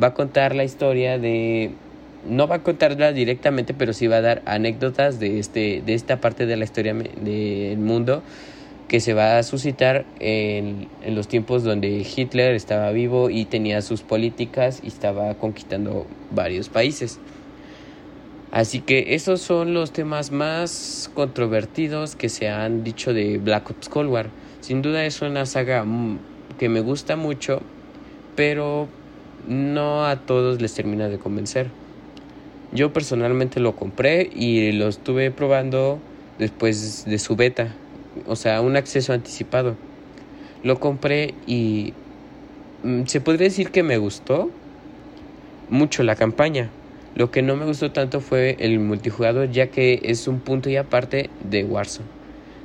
Va 0.00 0.08
a 0.08 0.14
contar 0.14 0.54
la 0.54 0.64
historia 0.64 1.18
de 1.18 1.72
no 2.26 2.48
va 2.48 2.56
a 2.56 2.62
contarla 2.62 3.12
directamente, 3.12 3.74
pero 3.74 3.92
sí 3.92 4.06
va 4.06 4.16
a 4.16 4.20
dar 4.20 4.42
anécdotas 4.46 5.18
de 5.20 5.38
este 5.38 5.82
de 5.84 5.94
esta 5.94 6.20
parte 6.20 6.46
de 6.46 6.56
la 6.56 6.64
historia 6.64 6.94
del 6.94 7.78
mundo 7.78 8.22
que 8.88 9.00
se 9.00 9.14
va 9.14 9.38
a 9.38 9.42
suscitar 9.42 10.04
en, 10.20 10.88
en, 11.02 11.14
los 11.14 11.26
tiempos 11.26 11.64
donde 11.64 12.06
Hitler 12.16 12.54
estaba 12.54 12.90
vivo 12.92 13.30
y 13.30 13.46
tenía 13.46 13.80
sus 13.82 14.02
políticas 14.02 14.80
y 14.84 14.88
estaba 14.88 15.34
conquistando 15.34 16.06
varios 16.30 16.68
países. 16.68 17.18
Así 18.52 18.80
que 18.80 19.14
esos 19.14 19.40
son 19.40 19.74
los 19.74 19.92
temas 19.92 20.30
más 20.30 21.10
controvertidos 21.14 22.14
que 22.14 22.28
se 22.28 22.48
han 22.48 22.84
dicho 22.84 23.12
de 23.12 23.38
Black 23.38 23.70
Ops 23.70 23.88
Cold 23.88 24.10
War. 24.10 24.30
Sin 24.60 24.80
duda 24.80 25.04
es 25.04 25.22
una 25.22 25.44
saga 25.44 25.84
que 26.58 26.68
me 26.68 26.80
gusta 26.80 27.16
mucho, 27.16 27.62
pero 28.36 28.86
no 29.48 30.06
a 30.06 30.20
todos 30.20 30.62
les 30.62 30.72
termina 30.72 31.08
de 31.08 31.18
convencer. 31.18 31.68
Yo 32.74 32.92
personalmente 32.92 33.60
lo 33.60 33.76
compré 33.76 34.28
y 34.34 34.72
lo 34.72 34.88
estuve 34.88 35.30
probando 35.30 36.00
después 36.38 37.04
de 37.04 37.18
su 37.20 37.36
beta, 37.36 37.72
o 38.26 38.34
sea, 38.34 38.60
un 38.60 38.76
acceso 38.76 39.12
anticipado. 39.12 39.76
Lo 40.64 40.80
compré 40.80 41.34
y 41.46 41.94
mm, 42.82 43.04
se 43.06 43.20
podría 43.20 43.48
decir 43.48 43.70
que 43.70 43.84
me 43.84 43.98
gustó 43.98 44.50
mucho 45.70 46.02
la 46.02 46.16
campaña, 46.16 46.70
lo 47.14 47.30
que 47.30 47.42
no 47.42 47.54
me 47.54 47.64
gustó 47.64 47.92
tanto 47.92 48.20
fue 48.20 48.56
el 48.58 48.80
multijugador 48.80 49.48
ya 49.50 49.70
que 49.70 50.00
es 50.02 50.26
un 50.26 50.40
punto 50.40 50.68
y 50.68 50.76
aparte 50.76 51.30
de 51.48 51.64
Warzone. 51.64 52.08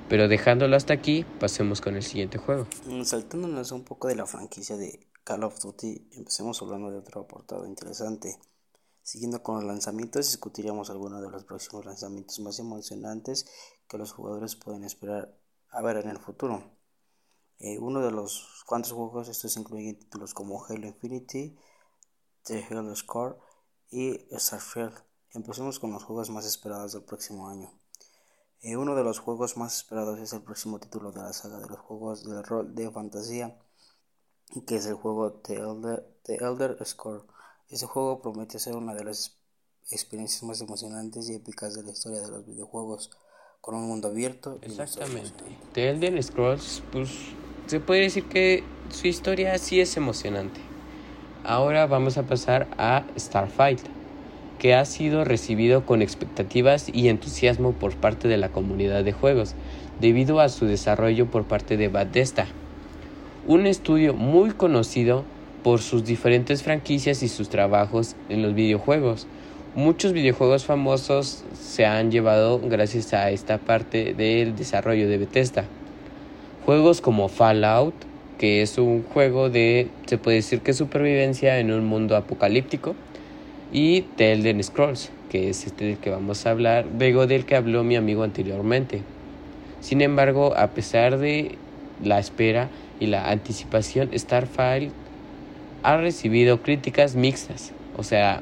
Pero 0.09 0.27
dejándolo 0.27 0.75
hasta 0.75 0.91
aquí, 0.91 1.23
pasemos 1.39 1.81
con 1.81 1.95
el 1.95 2.01
siguiente 2.01 2.39
juego. 2.39 2.65
Mm, 2.87 3.03
saltándonos 3.03 3.71
un 3.71 3.83
poco 3.83 4.07
de 4.07 4.15
la 4.15 4.25
franquicia 4.25 4.75
de 4.75 4.99
Call 5.23 5.43
of 5.43 5.59
Duty, 5.61 6.01
empecemos 6.17 6.59
hablando 6.63 6.89
de 6.89 6.97
otro 6.97 7.21
apartado 7.21 7.67
interesante. 7.67 8.39
Siguiendo 9.09 9.41
con 9.41 9.55
los 9.55 9.63
lanzamientos, 9.63 10.27
discutiríamos 10.27 10.91
algunos 10.91 11.23
de 11.23 11.31
los 11.31 11.43
próximos 11.43 11.83
lanzamientos 11.83 12.39
más 12.41 12.59
emocionantes 12.59 13.47
que 13.87 13.97
los 13.97 14.11
jugadores 14.11 14.55
pueden 14.55 14.83
esperar 14.83 15.35
a 15.71 15.81
ver 15.81 15.97
en 15.97 16.09
el 16.09 16.19
futuro. 16.19 16.61
Eh, 17.57 17.79
uno 17.79 18.01
de 18.01 18.11
los 18.11 18.63
cuantos 18.67 18.91
juegos, 18.91 19.27
estos 19.27 19.57
incluyen 19.57 19.97
títulos 19.97 20.35
como 20.35 20.63
Halo 20.63 20.85
Infinity, 20.85 21.57
The 22.43 22.63
Halo 22.69 22.95
Score, 22.95 23.39
y 23.89 24.27
Starfield. 24.31 24.93
Empecemos 25.31 25.79
con 25.79 25.91
los 25.91 26.03
juegos 26.03 26.29
más 26.29 26.45
esperados 26.45 26.93
del 26.93 27.01
próximo 27.01 27.49
año. 27.49 27.73
Eh, 28.61 28.77
uno 28.77 28.93
de 28.93 29.03
los 29.03 29.17
juegos 29.17 29.57
más 29.57 29.75
esperados 29.75 30.19
es 30.19 30.33
el 30.33 30.43
próximo 30.43 30.79
título 30.79 31.11
de 31.11 31.23
la 31.23 31.33
saga 31.33 31.57
de 31.57 31.67
los 31.67 31.79
juegos 31.79 32.29
de 32.29 32.43
rol 32.43 32.75
de 32.75 32.91
fantasía, 32.91 33.59
que 34.67 34.75
es 34.75 34.85
el 34.85 34.93
juego 34.93 35.33
The 35.41 35.55
Elder, 35.55 36.19
The 36.21 36.35
Elder 36.35 36.85
Scroll. 36.85 37.25
Este 37.69 37.85
juego 37.85 38.19
promete 38.19 38.57
ser 38.57 38.75
una 38.75 38.95
de 38.95 39.03
las 39.03 39.38
experiencias 39.91 40.41
más 40.41 40.59
emocionantes 40.59 41.29
y 41.29 41.35
épicas 41.35 41.75
de 41.75 41.83
la 41.83 41.91
historia 41.91 42.19
de 42.19 42.27
los 42.27 42.45
videojuegos, 42.47 43.11
con 43.61 43.75
un 43.75 43.88
mundo 43.88 44.07
abierto. 44.07 44.57
Exactamente. 44.63 45.43
The 45.73 45.89
Elder 45.89 46.23
Scrolls, 46.23 46.81
pues 46.91 47.09
se 47.67 47.79
puede 47.79 48.01
decir 48.01 48.25
que 48.25 48.63
su 48.89 49.05
historia 49.05 49.55
sí 49.59 49.79
es 49.79 49.95
emocionante. 49.97 50.59
Ahora 51.43 51.85
vamos 51.85 52.17
a 52.17 52.23
pasar 52.23 52.67
a 52.79 53.05
Starfight, 53.15 53.81
que 54.57 54.73
ha 54.73 54.83
sido 54.85 55.23
recibido 55.23 55.85
con 55.85 56.01
expectativas 56.01 56.89
y 56.89 57.07
entusiasmo 57.07 57.73
por 57.73 57.95
parte 57.95 58.27
de 58.27 58.38
la 58.38 58.51
comunidad 58.51 59.03
de 59.03 59.13
juegos, 59.13 59.53
debido 59.99 60.39
a 60.39 60.49
su 60.49 60.65
desarrollo 60.65 61.29
por 61.29 61.47
parte 61.47 61.77
de 61.77 61.88
Bethesda, 61.88 62.47
un 63.45 63.67
estudio 63.67 64.15
muy 64.15 64.51
conocido 64.51 65.23
por 65.63 65.81
sus 65.81 66.05
diferentes 66.05 66.63
franquicias 66.63 67.23
y 67.23 67.27
sus 67.27 67.49
trabajos 67.49 68.15
en 68.29 68.41
los 68.41 68.53
videojuegos. 68.53 69.27
Muchos 69.75 70.13
videojuegos 70.13 70.65
famosos 70.65 71.43
se 71.59 71.85
han 71.85 72.11
llevado 72.11 72.59
gracias 72.59 73.13
a 73.13 73.29
esta 73.31 73.59
parte 73.59 74.13
del 74.13 74.55
desarrollo 74.55 75.07
de 75.07 75.17
Bethesda. 75.17 75.65
Juegos 76.65 77.01
como 77.01 77.29
Fallout, 77.29 77.93
que 78.37 78.61
es 78.61 78.77
un 78.77 79.03
juego 79.03 79.49
de, 79.49 79.89
se 80.05 80.17
puede 80.17 80.37
decir 80.37 80.61
que 80.61 80.73
supervivencia 80.73 81.59
en 81.59 81.71
un 81.71 81.85
mundo 81.85 82.15
apocalíptico, 82.15 82.95
y 83.71 84.01
The 84.17 84.33
Elden 84.33 84.63
Scrolls, 84.63 85.11
que 85.29 85.49
es 85.49 85.67
este 85.67 85.85
del 85.85 85.97
que 85.97 86.09
vamos 86.09 86.45
a 86.45 86.51
hablar, 86.51 86.85
luego 86.97 87.27
del 87.27 87.45
que 87.45 87.55
habló 87.55 87.83
mi 87.83 87.95
amigo 87.95 88.23
anteriormente. 88.23 89.03
Sin 89.81 90.01
embargo, 90.01 90.53
a 90.57 90.67
pesar 90.67 91.19
de 91.19 91.55
la 92.03 92.19
espera 92.19 92.69
y 92.99 93.07
la 93.07 93.29
anticipación, 93.29 94.09
Starfield 94.17 94.91
ha 95.83 95.98
recibido 95.98 96.62
críticas 96.62 97.15
mixtas, 97.15 97.71
o 97.98 98.03
sea, 98.03 98.41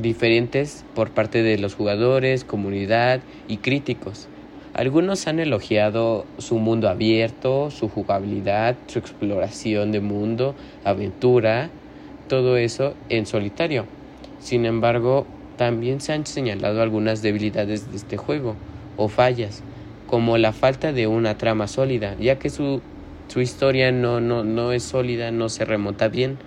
diferentes 0.00 0.84
por 0.94 1.10
parte 1.10 1.42
de 1.42 1.58
los 1.58 1.74
jugadores, 1.74 2.44
comunidad 2.44 3.20
y 3.48 3.58
críticos. 3.58 4.28
Algunos 4.74 5.26
han 5.26 5.40
elogiado 5.40 6.26
su 6.38 6.58
mundo 6.58 6.88
abierto, 6.88 7.70
su 7.70 7.88
jugabilidad, 7.88 8.76
su 8.86 8.98
exploración 8.98 9.90
de 9.90 10.00
mundo, 10.00 10.54
aventura, 10.84 11.70
todo 12.28 12.56
eso 12.56 12.94
en 13.08 13.26
solitario. 13.26 13.86
Sin 14.38 14.64
embargo, 14.64 15.26
también 15.56 16.00
se 16.00 16.12
han 16.12 16.24
señalado 16.24 16.82
algunas 16.82 17.20
debilidades 17.20 17.90
de 17.90 17.96
este 17.96 18.16
juego 18.16 18.54
o 18.96 19.08
fallas, 19.08 19.62
como 20.06 20.38
la 20.38 20.52
falta 20.52 20.92
de 20.92 21.06
una 21.06 21.36
trama 21.36 21.66
sólida, 21.66 22.16
ya 22.20 22.38
que 22.38 22.48
su, 22.48 22.80
su 23.28 23.40
historia 23.40 23.90
no, 23.92 24.20
no, 24.20 24.44
no 24.44 24.72
es 24.72 24.84
sólida, 24.84 25.30
no 25.32 25.48
se 25.48 25.64
remonta 25.64 26.08
bien, 26.08 26.38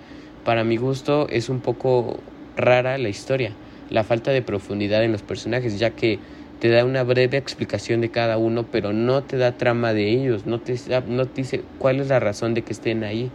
para 0.44 0.64
mi 0.64 0.76
gusto 0.76 1.26
es 1.30 1.48
un 1.48 1.60
poco 1.60 2.20
rara 2.56 2.98
la 2.98 3.08
historia, 3.08 3.52
la 3.90 4.04
falta 4.04 4.30
de 4.30 4.42
profundidad 4.42 5.02
en 5.04 5.12
los 5.12 5.22
personajes, 5.22 5.78
ya 5.78 5.90
que 5.90 6.18
te 6.60 6.68
da 6.68 6.84
una 6.84 7.02
breve 7.02 7.36
explicación 7.36 8.00
de 8.00 8.10
cada 8.10 8.38
uno, 8.38 8.64
pero 8.70 8.92
no 8.92 9.22
te 9.22 9.36
da 9.36 9.56
trama 9.58 9.92
de 9.92 10.10
ellos, 10.10 10.46
no 10.46 10.60
te, 10.60 10.78
dice 11.34 11.62
cuál 11.78 12.00
es 12.00 12.08
la 12.08 12.20
razón 12.20 12.54
de 12.54 12.62
que 12.62 12.72
estén 12.72 13.04
ahí. 13.04 13.30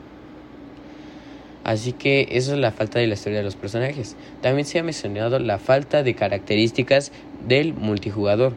Así 1.64 1.92
que 1.94 2.30
eso 2.32 2.54
es 2.54 2.60
la 2.60 2.72
falta 2.72 3.00
de 3.00 3.08
la 3.08 3.14
historia 3.14 3.40
de 3.40 3.44
los 3.44 3.56
personajes. 3.56 4.16
También 4.42 4.66
se 4.66 4.80
ha 4.80 4.84
mencionado 4.84 5.38
la 5.40 5.60
falta 5.60 6.02
de 6.02 6.16
características 6.16 7.12
del 7.48 7.74
multijugador. 7.74 8.54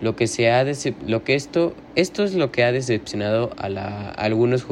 Lo 0.00 0.14
que 0.14 0.28
se 0.28 0.50
ha 0.50 0.64
lo 1.06 1.24
que 1.24 1.34
esto 1.34 1.74
esto 1.96 2.22
es 2.22 2.34
lo 2.34 2.52
que 2.52 2.62
ha 2.62 2.70
decepcionado 2.70 3.50
a, 3.56 3.68
la, 3.68 4.10
algunos 4.10 4.64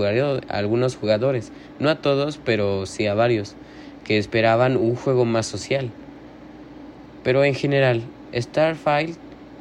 algunos 0.48 0.96
jugadores, 0.96 1.52
no 1.80 1.90
a 1.90 1.96
todos, 1.96 2.38
pero 2.44 2.86
sí 2.86 3.06
a 3.06 3.14
varios 3.14 3.56
que 4.04 4.18
esperaban 4.18 4.76
un 4.76 4.94
juego 4.94 5.24
más 5.24 5.46
social. 5.46 5.90
Pero 7.24 7.42
en 7.42 7.54
general, 7.54 8.02
Starfield 8.32 9.16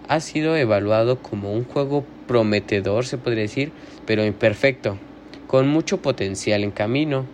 ha 0.08 0.20
sido 0.20 0.56
evaluado 0.56 1.22
como 1.24 1.52
un 1.52 1.64
juego 1.64 2.06
prometedor, 2.28 3.08
se 3.08 3.18
podría 3.18 3.42
decir, 3.42 3.72
pero 4.06 4.24
imperfecto, 4.24 5.00
con 5.48 5.68
mucho 5.68 6.02
potencial 6.02 6.64
en 6.64 6.70
camino, 6.70 7.26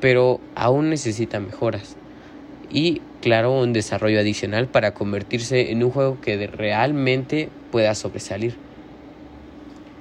pero 0.00 0.40
aún 0.54 0.88
necesita 0.88 1.40
mejoras. 1.40 1.96
Y 2.70 3.02
claro, 3.22 3.58
un 3.58 3.72
desarrollo 3.72 4.20
adicional 4.20 4.68
para 4.68 4.92
convertirse 4.92 5.70
en 5.72 5.82
un 5.82 5.90
juego 5.90 6.20
que 6.20 6.46
realmente 6.46 7.48
pueda 7.70 7.94
sobresalir. 7.94 8.56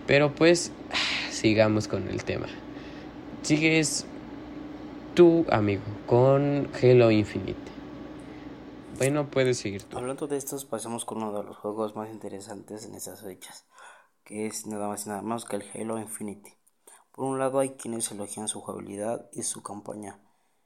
Pero 0.07 0.33
pues, 0.35 0.73
sigamos 1.31 1.87
con 1.87 2.09
el 2.09 2.25
tema. 2.25 2.47
Sigues 3.43 4.05
tu 5.15 5.45
amigo 5.49 5.83
con 6.07 6.67
Halo 6.81 7.11
Infinite. 7.11 7.71
Bueno, 8.97 9.29
puedes 9.29 9.57
seguir 9.59 9.83
tú. 9.83 9.97
Hablando 9.97 10.27
de 10.27 10.37
estos, 10.37 10.65
pasamos 10.65 11.05
con 11.05 11.19
uno 11.23 11.37
de 11.37 11.43
los 11.43 11.57
juegos 11.57 11.95
más 11.95 12.09
interesantes 12.09 12.85
en 12.85 12.95
estas 12.95 13.21
fechas, 13.21 13.65
que 14.23 14.45
es 14.45 14.67
nada 14.67 14.87
más 14.87 15.05
y 15.05 15.09
nada 15.09 15.21
más 15.21 15.45
que 15.45 15.55
el 15.55 15.63
Halo 15.73 15.99
Infinite. 15.99 16.57
Por 17.11 17.25
un 17.25 17.39
lado 17.39 17.59
hay 17.59 17.71
quienes 17.71 18.11
elogian 18.11 18.47
su 18.47 18.61
jugabilidad 18.61 19.29
y 19.33 19.43
su 19.43 19.63
campaña, 19.63 20.19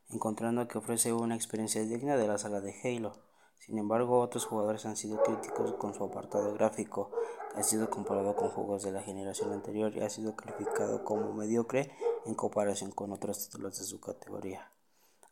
encontrando 0.10 0.68
que 0.68 0.78
ofrece 0.78 1.14
una 1.14 1.36
experiencia 1.36 1.82
digna 1.84 2.18
de 2.18 2.28
la 2.28 2.38
saga 2.38 2.62
de 2.62 2.76
Halo. 2.84 3.14
Sin 3.60 3.78
embargo, 3.78 4.20
otros 4.20 4.46
jugadores 4.46 4.86
han 4.86 4.96
sido 4.96 5.22
críticos 5.24 5.74
con 5.74 5.94
su 5.94 6.04
apartado 6.04 6.54
gráfico, 6.54 7.12
que 7.54 7.60
ha 7.60 7.64
sido 7.64 7.90
comparado 7.90 8.36
con 8.36 8.50
juegos 8.50 8.84
de 8.84 8.92
la 8.92 9.02
generación 9.02 9.52
anterior 9.52 9.96
y 9.96 10.02
ha 10.02 10.10
sido 10.10 10.36
calificado 10.36 11.04
como 11.04 11.34
mediocre 11.34 11.92
en 12.26 12.36
comparación 12.36 12.92
con 12.92 13.12
otros 13.12 13.46
títulos 13.46 13.80
de 13.80 13.86
su 13.86 14.00
categoría. 14.00 14.72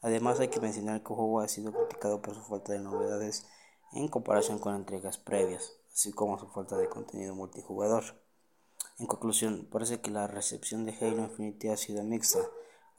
Además 0.02 0.40
hay 0.40 0.50
que 0.50 0.60
mencionar 0.60 1.02
que 1.02 1.14
el 1.14 1.16
juego 1.16 1.40
ha 1.40 1.48
sido 1.48 1.72
criticado 1.72 2.22
por 2.22 2.36
su 2.36 2.42
falta 2.42 2.74
de 2.74 2.80
novedades 2.80 3.46
en 3.94 4.08
comparación 4.08 4.60
con 4.60 4.76
entregas 4.76 5.18
previas, 5.18 5.74
así 5.94 6.12
como 6.12 6.40
su 6.40 6.48
falta 6.48 6.76
de 6.78 6.90
contenido 6.90 7.36
multijugador. 7.36 8.04
En 9.00 9.08
conclusión, 9.08 9.68
parece 9.72 10.02
que 10.02 10.12
la 10.12 10.28
recepción 10.28 10.86
de 10.86 10.96
Halo 11.00 11.24
Infinite 11.24 11.72
ha 11.72 11.78
sido 11.78 12.04
mixta, 12.04 12.40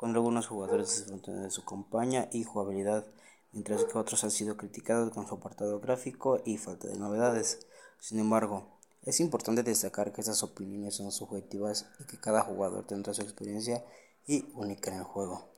con 0.04 0.14
algunos 0.14 0.48
jugadores 0.48 1.06
de 1.06 1.50
su 1.50 1.64
campaña 1.64 2.28
y 2.30 2.44
jugabilidad, 2.44 3.06
mientras 3.52 3.84
que 3.84 3.96
otros 3.96 4.22
han 4.22 4.30
sido 4.30 4.54
criticados 4.58 5.10
con 5.14 5.26
su 5.26 5.36
apartado 5.36 5.80
gráfico 5.80 6.42
y 6.44 6.58
falta 6.58 6.88
de 6.88 6.98
novedades. 6.98 7.66
Sin 8.00 8.18
embargo, 8.18 8.68
es 9.04 9.18
importante 9.20 9.62
destacar 9.62 10.12
que 10.12 10.20
estas 10.20 10.42
opiniones 10.42 10.96
son 10.96 11.10
subjetivas 11.10 11.86
y 12.00 12.04
que 12.04 12.18
cada 12.18 12.42
jugador 12.42 12.86
tendrá 12.86 13.14
su 13.14 13.22
experiencia 13.22 13.82
y 14.26 14.44
única 14.52 14.90
en 14.90 14.98
el 14.98 15.04
juego. 15.04 15.48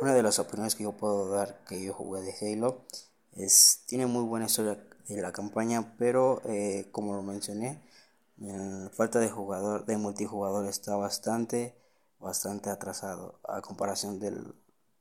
Una 0.00 0.14
de 0.14 0.22
las 0.22 0.38
opiniones 0.38 0.76
que 0.76 0.84
yo 0.84 0.92
puedo 0.92 1.28
dar 1.28 1.64
que 1.64 1.84
yo 1.84 1.92
jugué 1.92 2.20
de 2.20 2.32
Halo 2.40 2.82
es 3.32 3.82
tiene 3.86 4.06
muy 4.06 4.22
buena 4.22 4.46
historia 4.46 4.78
de 5.08 5.20
la 5.20 5.32
campaña, 5.32 5.96
pero 5.98 6.42
eh, 6.44 6.86
como 6.92 7.16
lo 7.16 7.22
mencioné, 7.22 7.82
la 8.36 8.88
falta 8.90 9.18
de 9.18 9.30
jugador 9.30 9.84
de 9.84 9.96
multijugador 9.96 10.64
está 10.66 10.94
bastante 10.94 11.74
bastante 12.20 12.70
atrasado 12.70 13.38
a 13.48 13.60
comparación 13.60 14.18
del, 14.18 14.54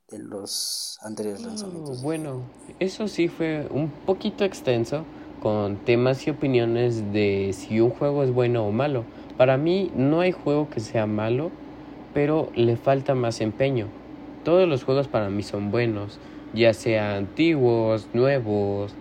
de 0.10 0.20
los 0.20 1.00
anteriores 1.02 1.44
lanzamientos. 1.44 2.02
bueno, 2.04 2.44
eso 2.80 3.08
sí 3.08 3.28
fue 3.28 3.68
un 3.72 3.90
poquito 3.90 4.44
extenso 4.44 5.06
con 5.42 5.78
temas 5.78 6.26
y 6.28 6.32
opiniones 6.32 7.12
de 7.14 7.52
si 7.54 7.80
un 7.80 7.92
juego 7.92 8.24
es 8.24 8.32
bueno 8.32 8.66
o 8.66 8.72
malo. 8.72 9.04
Para 9.38 9.58
mí 9.58 9.92
no 9.96 10.22
hay 10.22 10.32
juego 10.32 10.70
que 10.70 10.80
sea 10.80 11.06
malo, 11.06 11.52
pero 12.14 12.50
le 12.56 12.78
falta 12.78 13.16
más 13.16 13.42
empeño. 13.42 13.88
Todos 14.44 14.68
los 14.68 14.84
juegos 14.84 15.08
para 15.08 15.30
mí 15.30 15.44
son 15.44 15.72
buenos, 15.72 16.20
ya 16.54 16.74
sean 16.74 17.16
antiguos, 17.16 18.08
nuevos, 18.14 18.96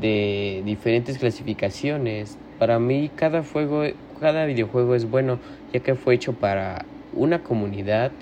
de 0.00 0.62
diferentes 0.64 1.18
clasificaciones. 1.18 2.36
Para 2.58 2.78
mí 2.78 3.10
cada 3.14 3.42
juego, 3.42 3.84
cada 4.20 4.46
videojuego 4.46 4.94
es 4.94 5.08
bueno, 5.10 5.38
ya 5.72 5.80
que 5.80 5.94
fue 5.94 6.14
hecho 6.14 6.34
para 6.34 6.84
una 7.16 7.42
comunidad, 7.42 8.12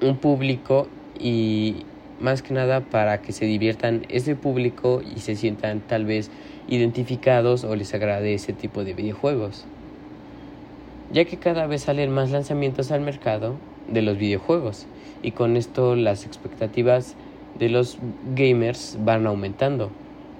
un 0.00 0.16
público 0.16 0.88
y 1.18 1.84
más 2.20 2.42
que 2.42 2.54
nada 2.54 2.80
para 2.80 3.20
que 3.20 3.32
se 3.32 3.44
diviertan 3.44 4.06
ese 4.08 4.36
público 4.36 5.02
y 5.02 5.20
se 5.20 5.36
sientan 5.36 5.80
tal 5.80 6.04
vez 6.04 6.30
identificados 6.68 7.64
o 7.64 7.76
les 7.76 7.92
agrade 7.94 8.34
ese 8.34 8.52
tipo 8.52 8.84
de 8.84 8.94
videojuegos. 8.94 9.64
Ya 11.12 11.24
que 11.24 11.36
cada 11.36 11.66
vez 11.66 11.82
salen 11.82 12.10
más 12.10 12.30
lanzamientos 12.30 12.90
al 12.90 13.00
mercado 13.00 13.54
de 13.88 14.02
los 14.02 14.18
videojuegos 14.18 14.86
y 15.22 15.32
con 15.32 15.56
esto 15.56 15.94
las 15.94 16.24
expectativas 16.26 17.14
de 17.58 17.68
los 17.68 17.98
gamers 18.34 18.98
van 19.04 19.26
aumentando. 19.26 19.90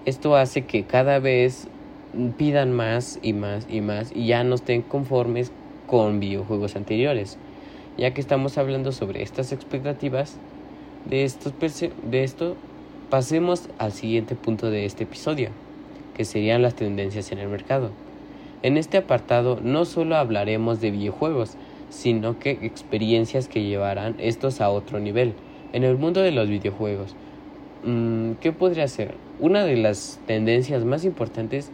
Esto 0.04 0.36
hace 0.36 0.64
que 0.64 0.84
cada 0.84 1.18
vez 1.18 1.68
pidan 2.36 2.72
más 2.72 3.18
y 3.22 3.32
más 3.32 3.66
y 3.70 3.80
más 3.80 4.12
y 4.14 4.26
ya 4.26 4.44
no 4.44 4.54
estén 4.54 4.82
conformes 4.82 5.52
con 5.86 6.20
videojuegos 6.20 6.76
anteriores. 6.76 7.38
Ya 7.98 8.12
que 8.12 8.20
estamos 8.20 8.58
hablando 8.58 8.92
sobre 8.92 9.22
estas 9.22 9.52
expectativas, 9.52 10.36
de, 11.08 11.24
estos, 11.24 11.54
de 12.10 12.24
esto 12.24 12.56
pasemos 13.08 13.68
al 13.78 13.92
siguiente 13.92 14.34
punto 14.34 14.70
de 14.70 14.84
este 14.84 15.04
episodio, 15.04 15.48
que 16.14 16.26
serían 16.26 16.60
las 16.60 16.74
tendencias 16.74 17.32
en 17.32 17.38
el 17.38 17.48
mercado. 17.48 17.90
En 18.62 18.76
este 18.76 18.98
apartado 18.98 19.60
no 19.62 19.86
solo 19.86 20.16
hablaremos 20.16 20.80
de 20.80 20.90
videojuegos, 20.90 21.56
sino 21.88 22.38
que 22.38 22.50
experiencias 22.50 23.48
que 23.48 23.62
llevarán 23.62 24.16
estos 24.18 24.60
a 24.60 24.68
otro 24.68 24.98
nivel. 24.98 25.32
En 25.72 25.82
el 25.82 25.96
mundo 25.96 26.20
de 26.20 26.32
los 26.32 26.48
videojuegos, 26.50 27.14
mm, 27.84 28.32
¿qué 28.40 28.52
podría 28.52 28.88
ser? 28.88 29.14
Una 29.40 29.64
de 29.64 29.76
las 29.76 30.20
tendencias 30.26 30.84
más 30.84 31.04
importantes 31.06 31.70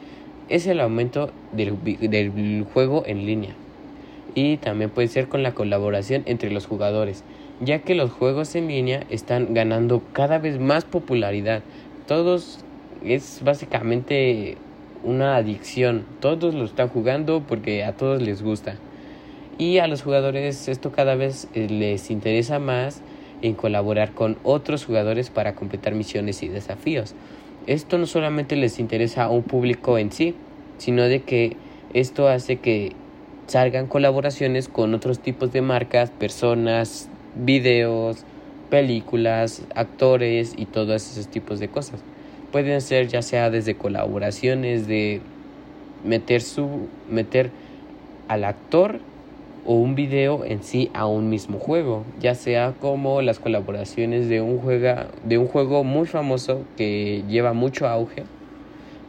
es 0.48 0.68
el 0.68 0.80
aumento 0.80 1.30
del, 1.52 1.82
del 1.82 2.64
juego 2.72 3.02
en 3.06 3.26
línea. 3.26 3.54
Y 4.34 4.56
también 4.56 4.90
puede 4.90 5.08
ser 5.08 5.28
con 5.28 5.42
la 5.42 5.54
colaboración 5.54 6.22
entre 6.26 6.50
los 6.50 6.66
jugadores 6.66 7.24
ya 7.64 7.80
que 7.80 7.94
los 7.94 8.10
juegos 8.10 8.54
en 8.54 8.68
línea 8.68 9.04
están 9.08 9.54
ganando 9.54 10.02
cada 10.12 10.38
vez 10.38 10.58
más 10.58 10.84
popularidad. 10.84 11.62
Todos 12.06 12.64
es 13.04 13.40
básicamente 13.44 14.56
una 15.04 15.36
adicción, 15.36 16.04
todos 16.20 16.54
lo 16.54 16.64
están 16.64 16.88
jugando 16.88 17.42
porque 17.46 17.84
a 17.84 17.92
todos 17.92 18.20
les 18.20 18.42
gusta. 18.42 18.76
Y 19.58 19.78
a 19.78 19.86
los 19.86 20.02
jugadores 20.02 20.68
esto 20.68 20.90
cada 20.90 21.14
vez 21.14 21.48
eh, 21.54 21.68
les 21.68 22.10
interesa 22.10 22.58
más 22.58 23.00
en 23.42 23.54
colaborar 23.54 24.12
con 24.12 24.38
otros 24.42 24.84
jugadores 24.84 25.30
para 25.30 25.54
completar 25.54 25.94
misiones 25.94 26.42
y 26.42 26.48
desafíos. 26.48 27.14
Esto 27.66 27.96
no 27.96 28.06
solamente 28.06 28.56
les 28.56 28.80
interesa 28.80 29.24
a 29.24 29.30
un 29.30 29.44
público 29.44 29.98
en 29.98 30.10
sí, 30.10 30.34
sino 30.78 31.04
de 31.04 31.22
que 31.22 31.56
esto 31.92 32.26
hace 32.28 32.56
que 32.56 32.92
salgan 33.52 33.86
colaboraciones 33.86 34.66
con 34.66 34.94
otros 34.94 35.18
tipos 35.18 35.52
de 35.52 35.60
marcas, 35.60 36.08
personas, 36.08 37.10
videos, 37.34 38.24
películas, 38.70 39.62
actores 39.74 40.54
y 40.56 40.64
todos 40.64 41.10
esos 41.10 41.28
tipos 41.28 41.60
de 41.60 41.68
cosas. 41.68 42.02
Pueden 42.50 42.80
ser 42.80 43.08
ya 43.08 43.20
sea 43.20 43.50
desde 43.50 43.74
colaboraciones 43.74 44.86
de 44.86 45.20
meter 46.02 46.40
su 46.40 46.88
meter 47.10 47.50
al 48.26 48.44
actor 48.44 49.00
o 49.66 49.74
un 49.74 49.96
video 49.96 50.46
en 50.46 50.62
sí 50.62 50.90
a 50.94 51.04
un 51.04 51.28
mismo 51.28 51.58
juego, 51.58 52.06
ya 52.18 52.34
sea 52.34 52.72
como 52.80 53.20
las 53.20 53.38
colaboraciones 53.38 54.30
de 54.30 54.40
un 54.40 54.60
juega, 54.60 55.08
de 55.26 55.36
un 55.36 55.46
juego 55.46 55.84
muy 55.84 56.06
famoso 56.06 56.62
que 56.78 57.22
lleva 57.28 57.52
mucho 57.52 57.86
auge, 57.86 58.24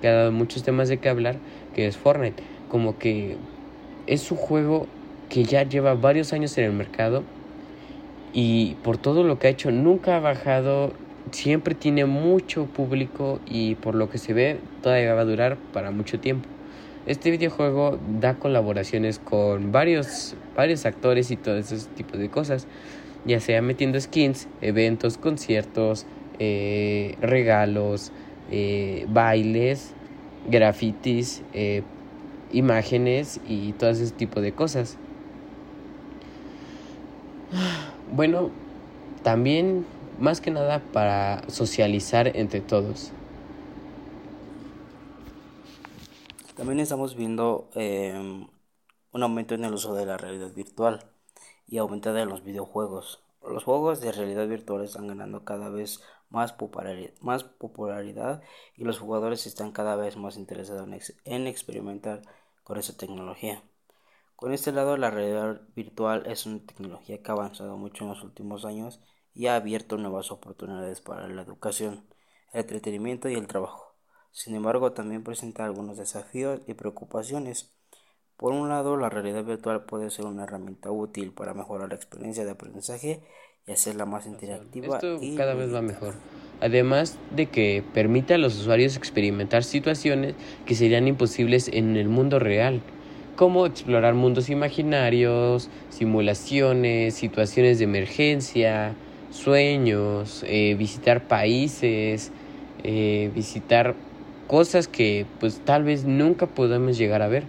que 0.02 0.10
ha 0.10 0.14
dado 0.14 0.32
muchos 0.34 0.64
temas 0.64 0.90
de 0.90 0.98
qué 0.98 1.08
hablar, 1.08 1.38
que 1.74 1.88
es 1.88 1.96
Fortnite, 1.96 2.44
como 2.68 2.98
que 2.98 3.38
es 4.08 4.32
un 4.32 4.38
juego 4.38 4.88
que 5.30 5.44
ya 5.44 5.64
lleva 5.64 5.94
varios 5.96 6.34
años 6.34 6.58
en 6.58 6.66
el 6.66 6.74
mercado 6.74 7.24
y 8.34 8.76
por 8.84 8.98
todo 8.98 9.24
lo 9.24 9.40
que 9.40 9.48
ha 9.48 9.50
hecho 9.50 9.72
nunca 9.72 10.18
ha 10.18 10.20
bajado, 10.20 10.94
siempre 11.32 11.76
tiene 11.76 12.06
mucho 12.06 12.66
público 12.66 13.40
y 13.46 13.76
por 13.76 13.96
lo 13.96 14.10
que 14.10 14.18
se 14.18 14.34
ve 14.34 14.60
todavía 14.82 15.14
va 15.14 15.22
a 15.22 15.26
durar 15.26 15.58
para 15.72 15.92
mucho 15.92 16.20
tiempo. 16.20 16.50
Este 17.06 17.32
videojuego 17.32 18.00
da 18.20 18.36
colaboraciones 18.36 19.20
con 19.20 19.72
varios, 19.72 20.36
varios 20.56 20.86
actores 20.86 21.32
y 21.32 21.36
todo 21.36 21.58
ese 21.58 21.78
tipo 21.96 22.18
de 22.18 22.30
cosas. 22.30 22.68
ya 23.26 23.40
sea 23.40 23.62
metiendo 23.62 24.00
skins, 24.02 24.50
eventos, 24.62 25.18
conciertos, 25.18 26.06
eh, 26.40 27.16
regalos, 27.22 28.12
eh, 28.52 29.06
bailes, 29.08 29.94
grafitis, 30.50 31.42
eh, 31.54 31.84
imágenes 32.54 33.42
y 33.48 33.74
todo 33.74 33.90
ese 33.90 34.12
tipo 34.12 34.42
de 34.42 34.54
cosas. 34.54 34.98
Bueno, 38.12 38.52
también 39.24 39.86
más 40.20 40.40
que 40.40 40.52
nada 40.52 40.82
para 40.94 41.48
socializar 41.50 42.36
entre 42.38 42.62
todos. 42.62 43.12
También 46.56 46.80
estamos 46.80 47.16
viendo 47.16 47.70
em, 47.74 48.48
un 49.12 49.24
aumento 49.24 49.56
en 49.56 49.66
el 49.66 49.74
uso 49.74 49.96
de 49.96 50.06
la 50.06 50.18
realidad 50.18 50.54
virtual 50.54 51.04
y 51.68 51.80
aumento 51.80 52.14
de 52.14 52.26
los 52.26 52.44
videojuegos. 52.44 53.24
Los 53.46 53.64
juegos 53.64 54.00
de 54.00 54.12
realidad 54.12 54.48
virtual 54.48 54.84
están 54.84 55.08
ganando 55.08 55.44
cada 55.44 55.70
vez 55.70 56.02
más 56.34 56.52
popularidad, 56.52 58.42
y 58.76 58.84
los 58.84 59.00
jugadores 59.00 59.46
están 59.46 59.72
cada 59.72 59.96
vez 59.96 60.18
más 60.18 60.36
interesados 60.36 60.88
en, 61.26 61.48
experimentar 61.48 62.24
con 62.64 62.78
esa 62.78 62.96
tecnología. 62.98 63.64
Con 64.36 64.54
este 64.54 64.72
lado, 64.72 64.98
la 64.98 65.12
realidad 65.12 65.62
virtual 65.76 66.26
es 66.28 66.46
una 66.46 66.60
tecnología 66.66 67.22
que 67.22 67.32
ha 67.32 67.34
avanzado 67.34 67.78
mucho 67.78 68.04
en 68.04 68.10
los 68.10 68.24
últimos 68.24 68.66
años 68.66 69.00
y 69.34 69.48
ha 69.48 69.56
abierto 69.56 69.98
nuevas 69.98 70.32
oportunidades 70.32 71.02
para 71.02 71.28
la 71.28 71.42
educación, 71.42 72.06
el 72.52 72.62
entretenimiento 72.62 73.30
y 73.30 73.36
el 73.36 73.48
trabajo. 73.48 73.96
Sin 74.32 74.56
embargo, 74.56 74.94
también 74.94 75.24
presenta 75.24 75.64
algunos 75.64 75.98
desafíos 75.98 76.62
y 76.68 76.74
preocupaciones. 76.74 77.72
Por 78.36 78.52
un 78.54 78.68
lado, 78.70 78.98
la 78.98 79.10
realidad 79.10 79.44
virtual 79.44 79.86
puede 79.86 80.10
ser 80.10 80.26
una 80.26 80.44
herramienta 80.44 80.92
útil 80.92 81.34
para 81.34 81.54
mejorar 81.54 81.90
la 81.90 81.96
experiencia 81.96 82.44
de 82.44 82.52
aprendizaje 82.52 83.24
y 83.68 83.72
hacerla 83.72 84.06
más 84.06 84.26
interactiva. 84.26 84.96
Esto 84.96 85.20
y 85.22 85.36
cada 85.36 85.54
vez 85.54 85.74
va 85.74 85.82
mejor. 85.82 86.16
Además 86.62 87.18
de 87.36 87.48
que 87.48 87.84
permite 87.94 88.34
a 88.34 88.38
los 88.38 88.58
usuarios 88.60 88.96
experimentar 88.96 89.64
situaciones 89.64 90.36
que 90.66 90.76
serían 90.76 91.08
imposibles 91.08 91.68
en 91.68 91.98
el 91.98 92.08
mundo 92.08 92.40
real, 92.40 92.82
como 93.36 93.66
explorar 93.66 94.14
mundos 94.14 94.50
imaginarios, 94.50 95.70
simulaciones, 95.90 97.16
situaciones 97.16 97.80
de 97.80 97.86
emergencia, 97.86 98.96
sueños, 99.32 100.44
eh, 100.48 100.76
visitar 100.76 101.28
países, 101.28 102.32
eh, 102.84 103.32
visitar 103.34 103.96
cosas 104.48 104.88
que 104.88 105.26
pues 105.40 105.62
tal 105.66 105.84
vez 105.84 106.06
nunca 106.06 106.48
podamos 106.48 106.98
llegar 106.98 107.22
a 107.22 107.28
ver. 107.28 107.44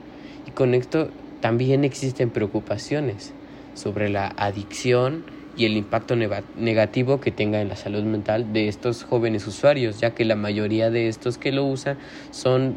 Y 0.46 0.52
con 0.52 0.74
esto 0.74 1.08
también 1.40 1.84
existen 1.84 2.30
preocupaciones 2.30 3.32
sobre 3.74 4.08
la 4.08 4.28
adicción 4.36 5.24
y 5.56 5.66
el 5.66 5.76
impacto 5.76 6.16
negativo 6.16 7.20
que 7.20 7.30
tenga 7.30 7.60
en 7.60 7.68
la 7.68 7.76
salud 7.76 8.02
mental 8.02 8.52
de 8.52 8.68
estos 8.68 9.04
jóvenes 9.04 9.46
usuarios, 9.46 10.00
ya 10.00 10.10
que 10.10 10.24
la 10.24 10.36
mayoría 10.36 10.90
de 10.90 11.08
estos 11.08 11.38
que 11.38 11.52
lo 11.52 11.64
usan 11.64 11.96
son 12.30 12.76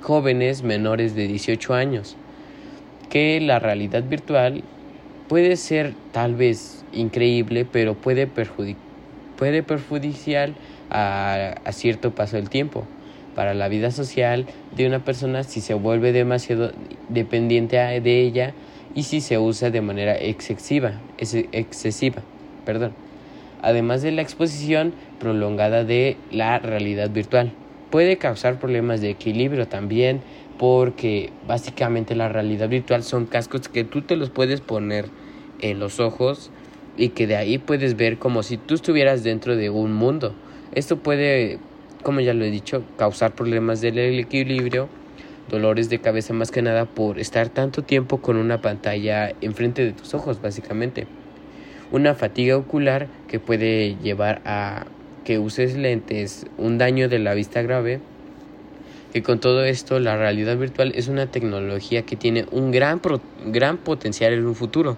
jóvenes 0.00 0.62
menores 0.62 1.14
de 1.14 1.26
18 1.26 1.74
años, 1.74 2.16
que 3.10 3.40
la 3.40 3.58
realidad 3.58 4.04
virtual 4.04 4.62
puede 5.28 5.56
ser 5.56 5.94
tal 6.12 6.34
vez 6.34 6.84
increíble, 6.92 7.64
pero 7.64 7.94
puede, 7.94 8.28
puede 9.36 9.62
perjudicial 9.62 10.54
a, 10.90 11.54
a 11.64 11.72
cierto 11.72 12.14
paso 12.14 12.36
del 12.36 12.50
tiempo. 12.50 12.84
Para 13.34 13.52
la 13.52 13.66
vida 13.66 13.90
social 13.90 14.46
de 14.76 14.86
una 14.86 15.04
persona 15.04 15.42
si 15.42 15.60
se 15.60 15.74
vuelve 15.74 16.12
demasiado 16.12 16.70
dependiente 17.08 17.76
de 17.76 18.20
ella 18.20 18.54
y 18.94 19.04
si 19.04 19.20
se 19.20 19.38
usa 19.38 19.70
de 19.70 19.80
manera 19.80 20.16
excesiva, 20.16 21.00
excesiva, 21.18 22.22
perdón. 22.64 22.92
Además 23.62 24.02
de 24.02 24.12
la 24.12 24.22
exposición 24.22 24.92
prolongada 25.18 25.84
de 25.84 26.16
la 26.30 26.58
realidad 26.58 27.10
virtual. 27.10 27.52
Puede 27.90 28.18
causar 28.18 28.58
problemas 28.58 29.00
de 29.00 29.10
equilibrio 29.10 29.66
también 29.68 30.20
porque 30.58 31.30
básicamente 31.46 32.14
la 32.14 32.28
realidad 32.28 32.68
virtual 32.68 33.02
son 33.02 33.26
cascos 33.26 33.68
que 33.68 33.84
tú 33.84 34.02
te 34.02 34.16
los 34.16 34.30
puedes 34.30 34.60
poner 34.60 35.06
en 35.60 35.78
los 35.78 36.00
ojos 36.00 36.50
y 36.96 37.10
que 37.10 37.26
de 37.26 37.36
ahí 37.36 37.58
puedes 37.58 37.96
ver 37.96 38.18
como 38.18 38.42
si 38.42 38.56
tú 38.56 38.74
estuvieras 38.74 39.24
dentro 39.24 39.56
de 39.56 39.70
un 39.70 39.92
mundo. 39.92 40.34
Esto 40.74 40.98
puede, 40.98 41.58
como 42.02 42.20
ya 42.20 42.34
lo 42.34 42.44
he 42.44 42.50
dicho, 42.50 42.84
causar 42.96 43.34
problemas 43.34 43.80
del 43.80 44.18
equilibrio 44.18 44.88
dolores 45.48 45.88
de 45.88 46.00
cabeza 46.00 46.32
más 46.32 46.50
que 46.50 46.62
nada 46.62 46.86
por 46.86 47.18
estar 47.18 47.48
tanto 47.48 47.82
tiempo 47.82 48.18
con 48.18 48.36
una 48.36 48.60
pantalla 48.60 49.32
enfrente 49.40 49.84
de 49.84 49.92
tus 49.92 50.14
ojos 50.14 50.40
básicamente. 50.40 51.06
Una 51.92 52.14
fatiga 52.14 52.56
ocular 52.56 53.08
que 53.28 53.38
puede 53.38 53.96
llevar 54.02 54.40
a 54.44 54.86
que 55.24 55.38
uses 55.38 55.76
lentes, 55.76 56.46
un 56.58 56.78
daño 56.78 57.08
de 57.08 57.18
la 57.18 57.34
vista 57.34 57.62
grave. 57.62 58.00
Que 59.12 59.22
con 59.22 59.38
todo 59.38 59.64
esto 59.64 60.00
la 60.00 60.16
realidad 60.16 60.56
virtual 60.56 60.92
es 60.94 61.08
una 61.08 61.26
tecnología 61.26 62.02
que 62.02 62.16
tiene 62.16 62.46
un 62.50 62.72
gran, 62.72 63.00
gran 63.46 63.78
potencial 63.78 64.32
en 64.32 64.44
un 64.46 64.54
futuro. 64.54 64.96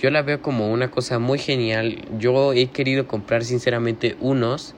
Yo 0.00 0.10
la 0.10 0.22
veo 0.22 0.42
como 0.42 0.72
una 0.72 0.90
cosa 0.90 1.20
muy 1.20 1.38
genial. 1.38 1.98
Yo 2.18 2.52
he 2.52 2.66
querido 2.66 3.06
comprar 3.06 3.44
sinceramente 3.44 4.16
unos, 4.20 4.74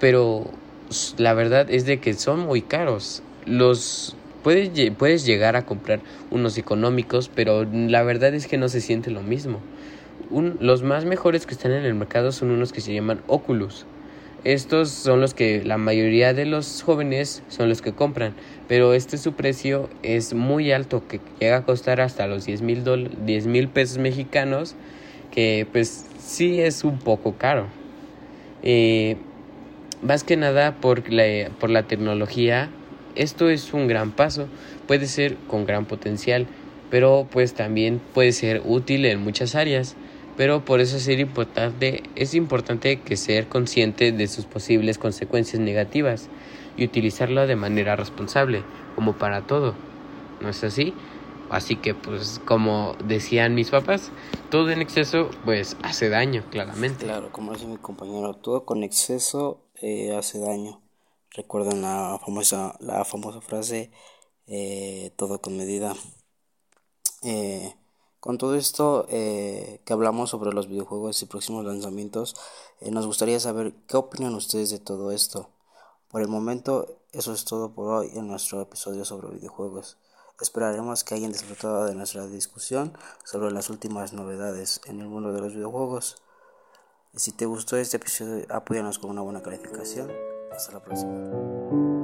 pero 0.00 0.50
la 1.18 1.34
verdad 1.34 1.70
es 1.70 1.84
de 1.84 2.00
que 2.00 2.14
son 2.14 2.40
muy 2.40 2.62
caros. 2.62 3.22
Los 3.44 4.16
Puedes, 4.46 4.70
puedes 4.92 5.26
llegar 5.26 5.56
a 5.56 5.66
comprar 5.66 5.98
unos 6.30 6.56
económicos, 6.56 7.28
pero 7.34 7.64
la 7.64 8.04
verdad 8.04 8.32
es 8.32 8.46
que 8.46 8.58
no 8.58 8.68
se 8.68 8.80
siente 8.80 9.10
lo 9.10 9.20
mismo. 9.24 9.58
los 10.60 10.84
más 10.84 11.04
mejores 11.04 11.46
que 11.46 11.54
están 11.54 11.72
en 11.72 11.84
el 11.84 11.94
mercado 11.94 12.30
son 12.30 12.52
unos 12.52 12.72
que 12.72 12.80
se 12.80 12.94
llaman 12.94 13.22
Oculus. 13.26 13.86
Estos 14.44 14.90
son 14.90 15.20
los 15.20 15.34
que 15.34 15.64
la 15.64 15.78
mayoría 15.78 16.32
de 16.32 16.46
los 16.46 16.84
jóvenes 16.84 17.42
son 17.48 17.68
los 17.68 17.82
que 17.82 17.92
compran, 17.92 18.36
pero 18.68 18.94
este 18.94 19.18
su 19.18 19.32
precio 19.32 19.90
es 20.04 20.32
muy 20.32 20.70
alto, 20.70 21.02
que 21.08 21.20
llega 21.40 21.56
a 21.56 21.64
costar 21.64 22.00
hasta 22.00 22.28
los 22.28 22.46
10 22.46 22.62
mil 22.62 23.68
pesos 23.68 23.98
mexicanos, 23.98 24.76
que 25.32 25.66
pues 25.72 26.06
sí 26.20 26.60
es 26.60 26.84
un 26.84 27.00
poco 27.00 27.34
caro. 27.36 27.66
Eh, 28.62 29.16
más 30.02 30.22
que 30.22 30.36
nada 30.36 30.76
por 30.76 31.12
la, 31.12 31.50
por 31.58 31.68
la 31.68 31.88
tecnología 31.88 32.70
esto 33.16 33.48
es 33.48 33.72
un 33.72 33.88
gran 33.88 34.12
paso, 34.12 34.48
puede 34.86 35.06
ser 35.06 35.36
con 35.48 35.66
gran 35.66 35.86
potencial, 35.86 36.46
pero 36.90 37.26
pues 37.30 37.54
también 37.54 38.00
puede 38.14 38.32
ser 38.32 38.62
útil 38.64 39.04
en 39.06 39.20
muchas 39.20 39.54
áreas. 39.54 39.96
Pero 40.36 40.66
por 40.66 40.80
eso 40.80 40.98
es 40.98 41.08
importante, 41.08 42.02
es 42.14 42.34
importante 42.34 43.00
que 43.00 43.16
ser 43.16 43.48
consciente 43.48 44.12
de 44.12 44.28
sus 44.28 44.44
posibles 44.44 44.98
consecuencias 44.98 45.60
negativas 45.60 46.28
y 46.76 46.84
utilizarlo 46.84 47.46
de 47.46 47.56
manera 47.56 47.96
responsable, 47.96 48.62
como 48.94 49.14
para 49.14 49.46
todo. 49.46 49.74
¿No 50.42 50.50
es 50.50 50.62
así? 50.62 50.92
Así 51.48 51.76
que 51.76 51.94
pues 51.94 52.40
como 52.44 52.96
decían 53.04 53.54
mis 53.54 53.70
papás, 53.70 54.10
todo 54.50 54.70
en 54.70 54.82
exceso 54.82 55.30
pues 55.44 55.76
hace 55.82 56.10
daño, 56.10 56.44
claramente. 56.50 57.06
Claro, 57.06 57.30
como 57.32 57.54
dice 57.54 57.66
mi 57.66 57.78
compañero, 57.78 58.34
todo 58.34 58.64
con 58.66 58.82
exceso 58.82 59.62
eh, 59.80 60.14
hace 60.14 60.38
daño. 60.38 60.80
Recuerden 61.32 61.82
la 61.82 62.18
famosa, 62.24 62.76
la 62.80 63.04
famosa 63.04 63.40
frase 63.40 63.90
eh, 64.46 65.12
todo 65.16 65.40
con 65.40 65.56
medida. 65.56 65.94
Eh, 67.22 67.74
con 68.20 68.38
todo 68.38 68.54
esto 68.54 69.06
eh, 69.08 69.80
que 69.84 69.92
hablamos 69.92 70.30
sobre 70.30 70.52
los 70.52 70.68
videojuegos 70.68 71.20
y 71.22 71.26
próximos 71.26 71.64
lanzamientos, 71.64 72.34
nos 72.80 73.06
gustaría 73.06 73.38
saber 73.40 73.74
qué 73.88 73.96
opinan 73.96 74.34
ustedes 74.34 74.70
de 74.70 74.78
todo 74.78 75.12
esto. 75.12 75.50
Por 76.08 76.22
el 76.22 76.28
momento, 76.28 76.98
eso 77.12 77.32
es 77.32 77.44
todo 77.44 77.74
por 77.74 77.88
hoy 77.88 78.10
en 78.14 78.28
nuestro 78.28 78.60
episodio 78.60 79.04
sobre 79.04 79.28
videojuegos. 79.28 79.98
Esperaremos 80.40 81.02
que 81.02 81.14
hayan 81.14 81.32
disfrutado 81.32 81.86
de 81.86 81.94
nuestra 81.94 82.26
discusión 82.26 82.96
sobre 83.24 83.50
las 83.50 83.70
últimas 83.70 84.12
novedades 84.12 84.80
en 84.86 85.00
el 85.00 85.08
mundo 85.08 85.32
de 85.32 85.40
los 85.40 85.54
videojuegos. 85.54 86.16
Si 87.14 87.32
te 87.32 87.46
gustó 87.46 87.76
este 87.76 87.96
episodio, 87.96 88.46
apóyanos 88.50 88.98
con 88.98 89.10
una 89.10 89.22
buena 89.22 89.42
calificación. 89.42 90.35
Hasta 90.56 90.72
la 90.72 90.80
próxima. 90.80 91.95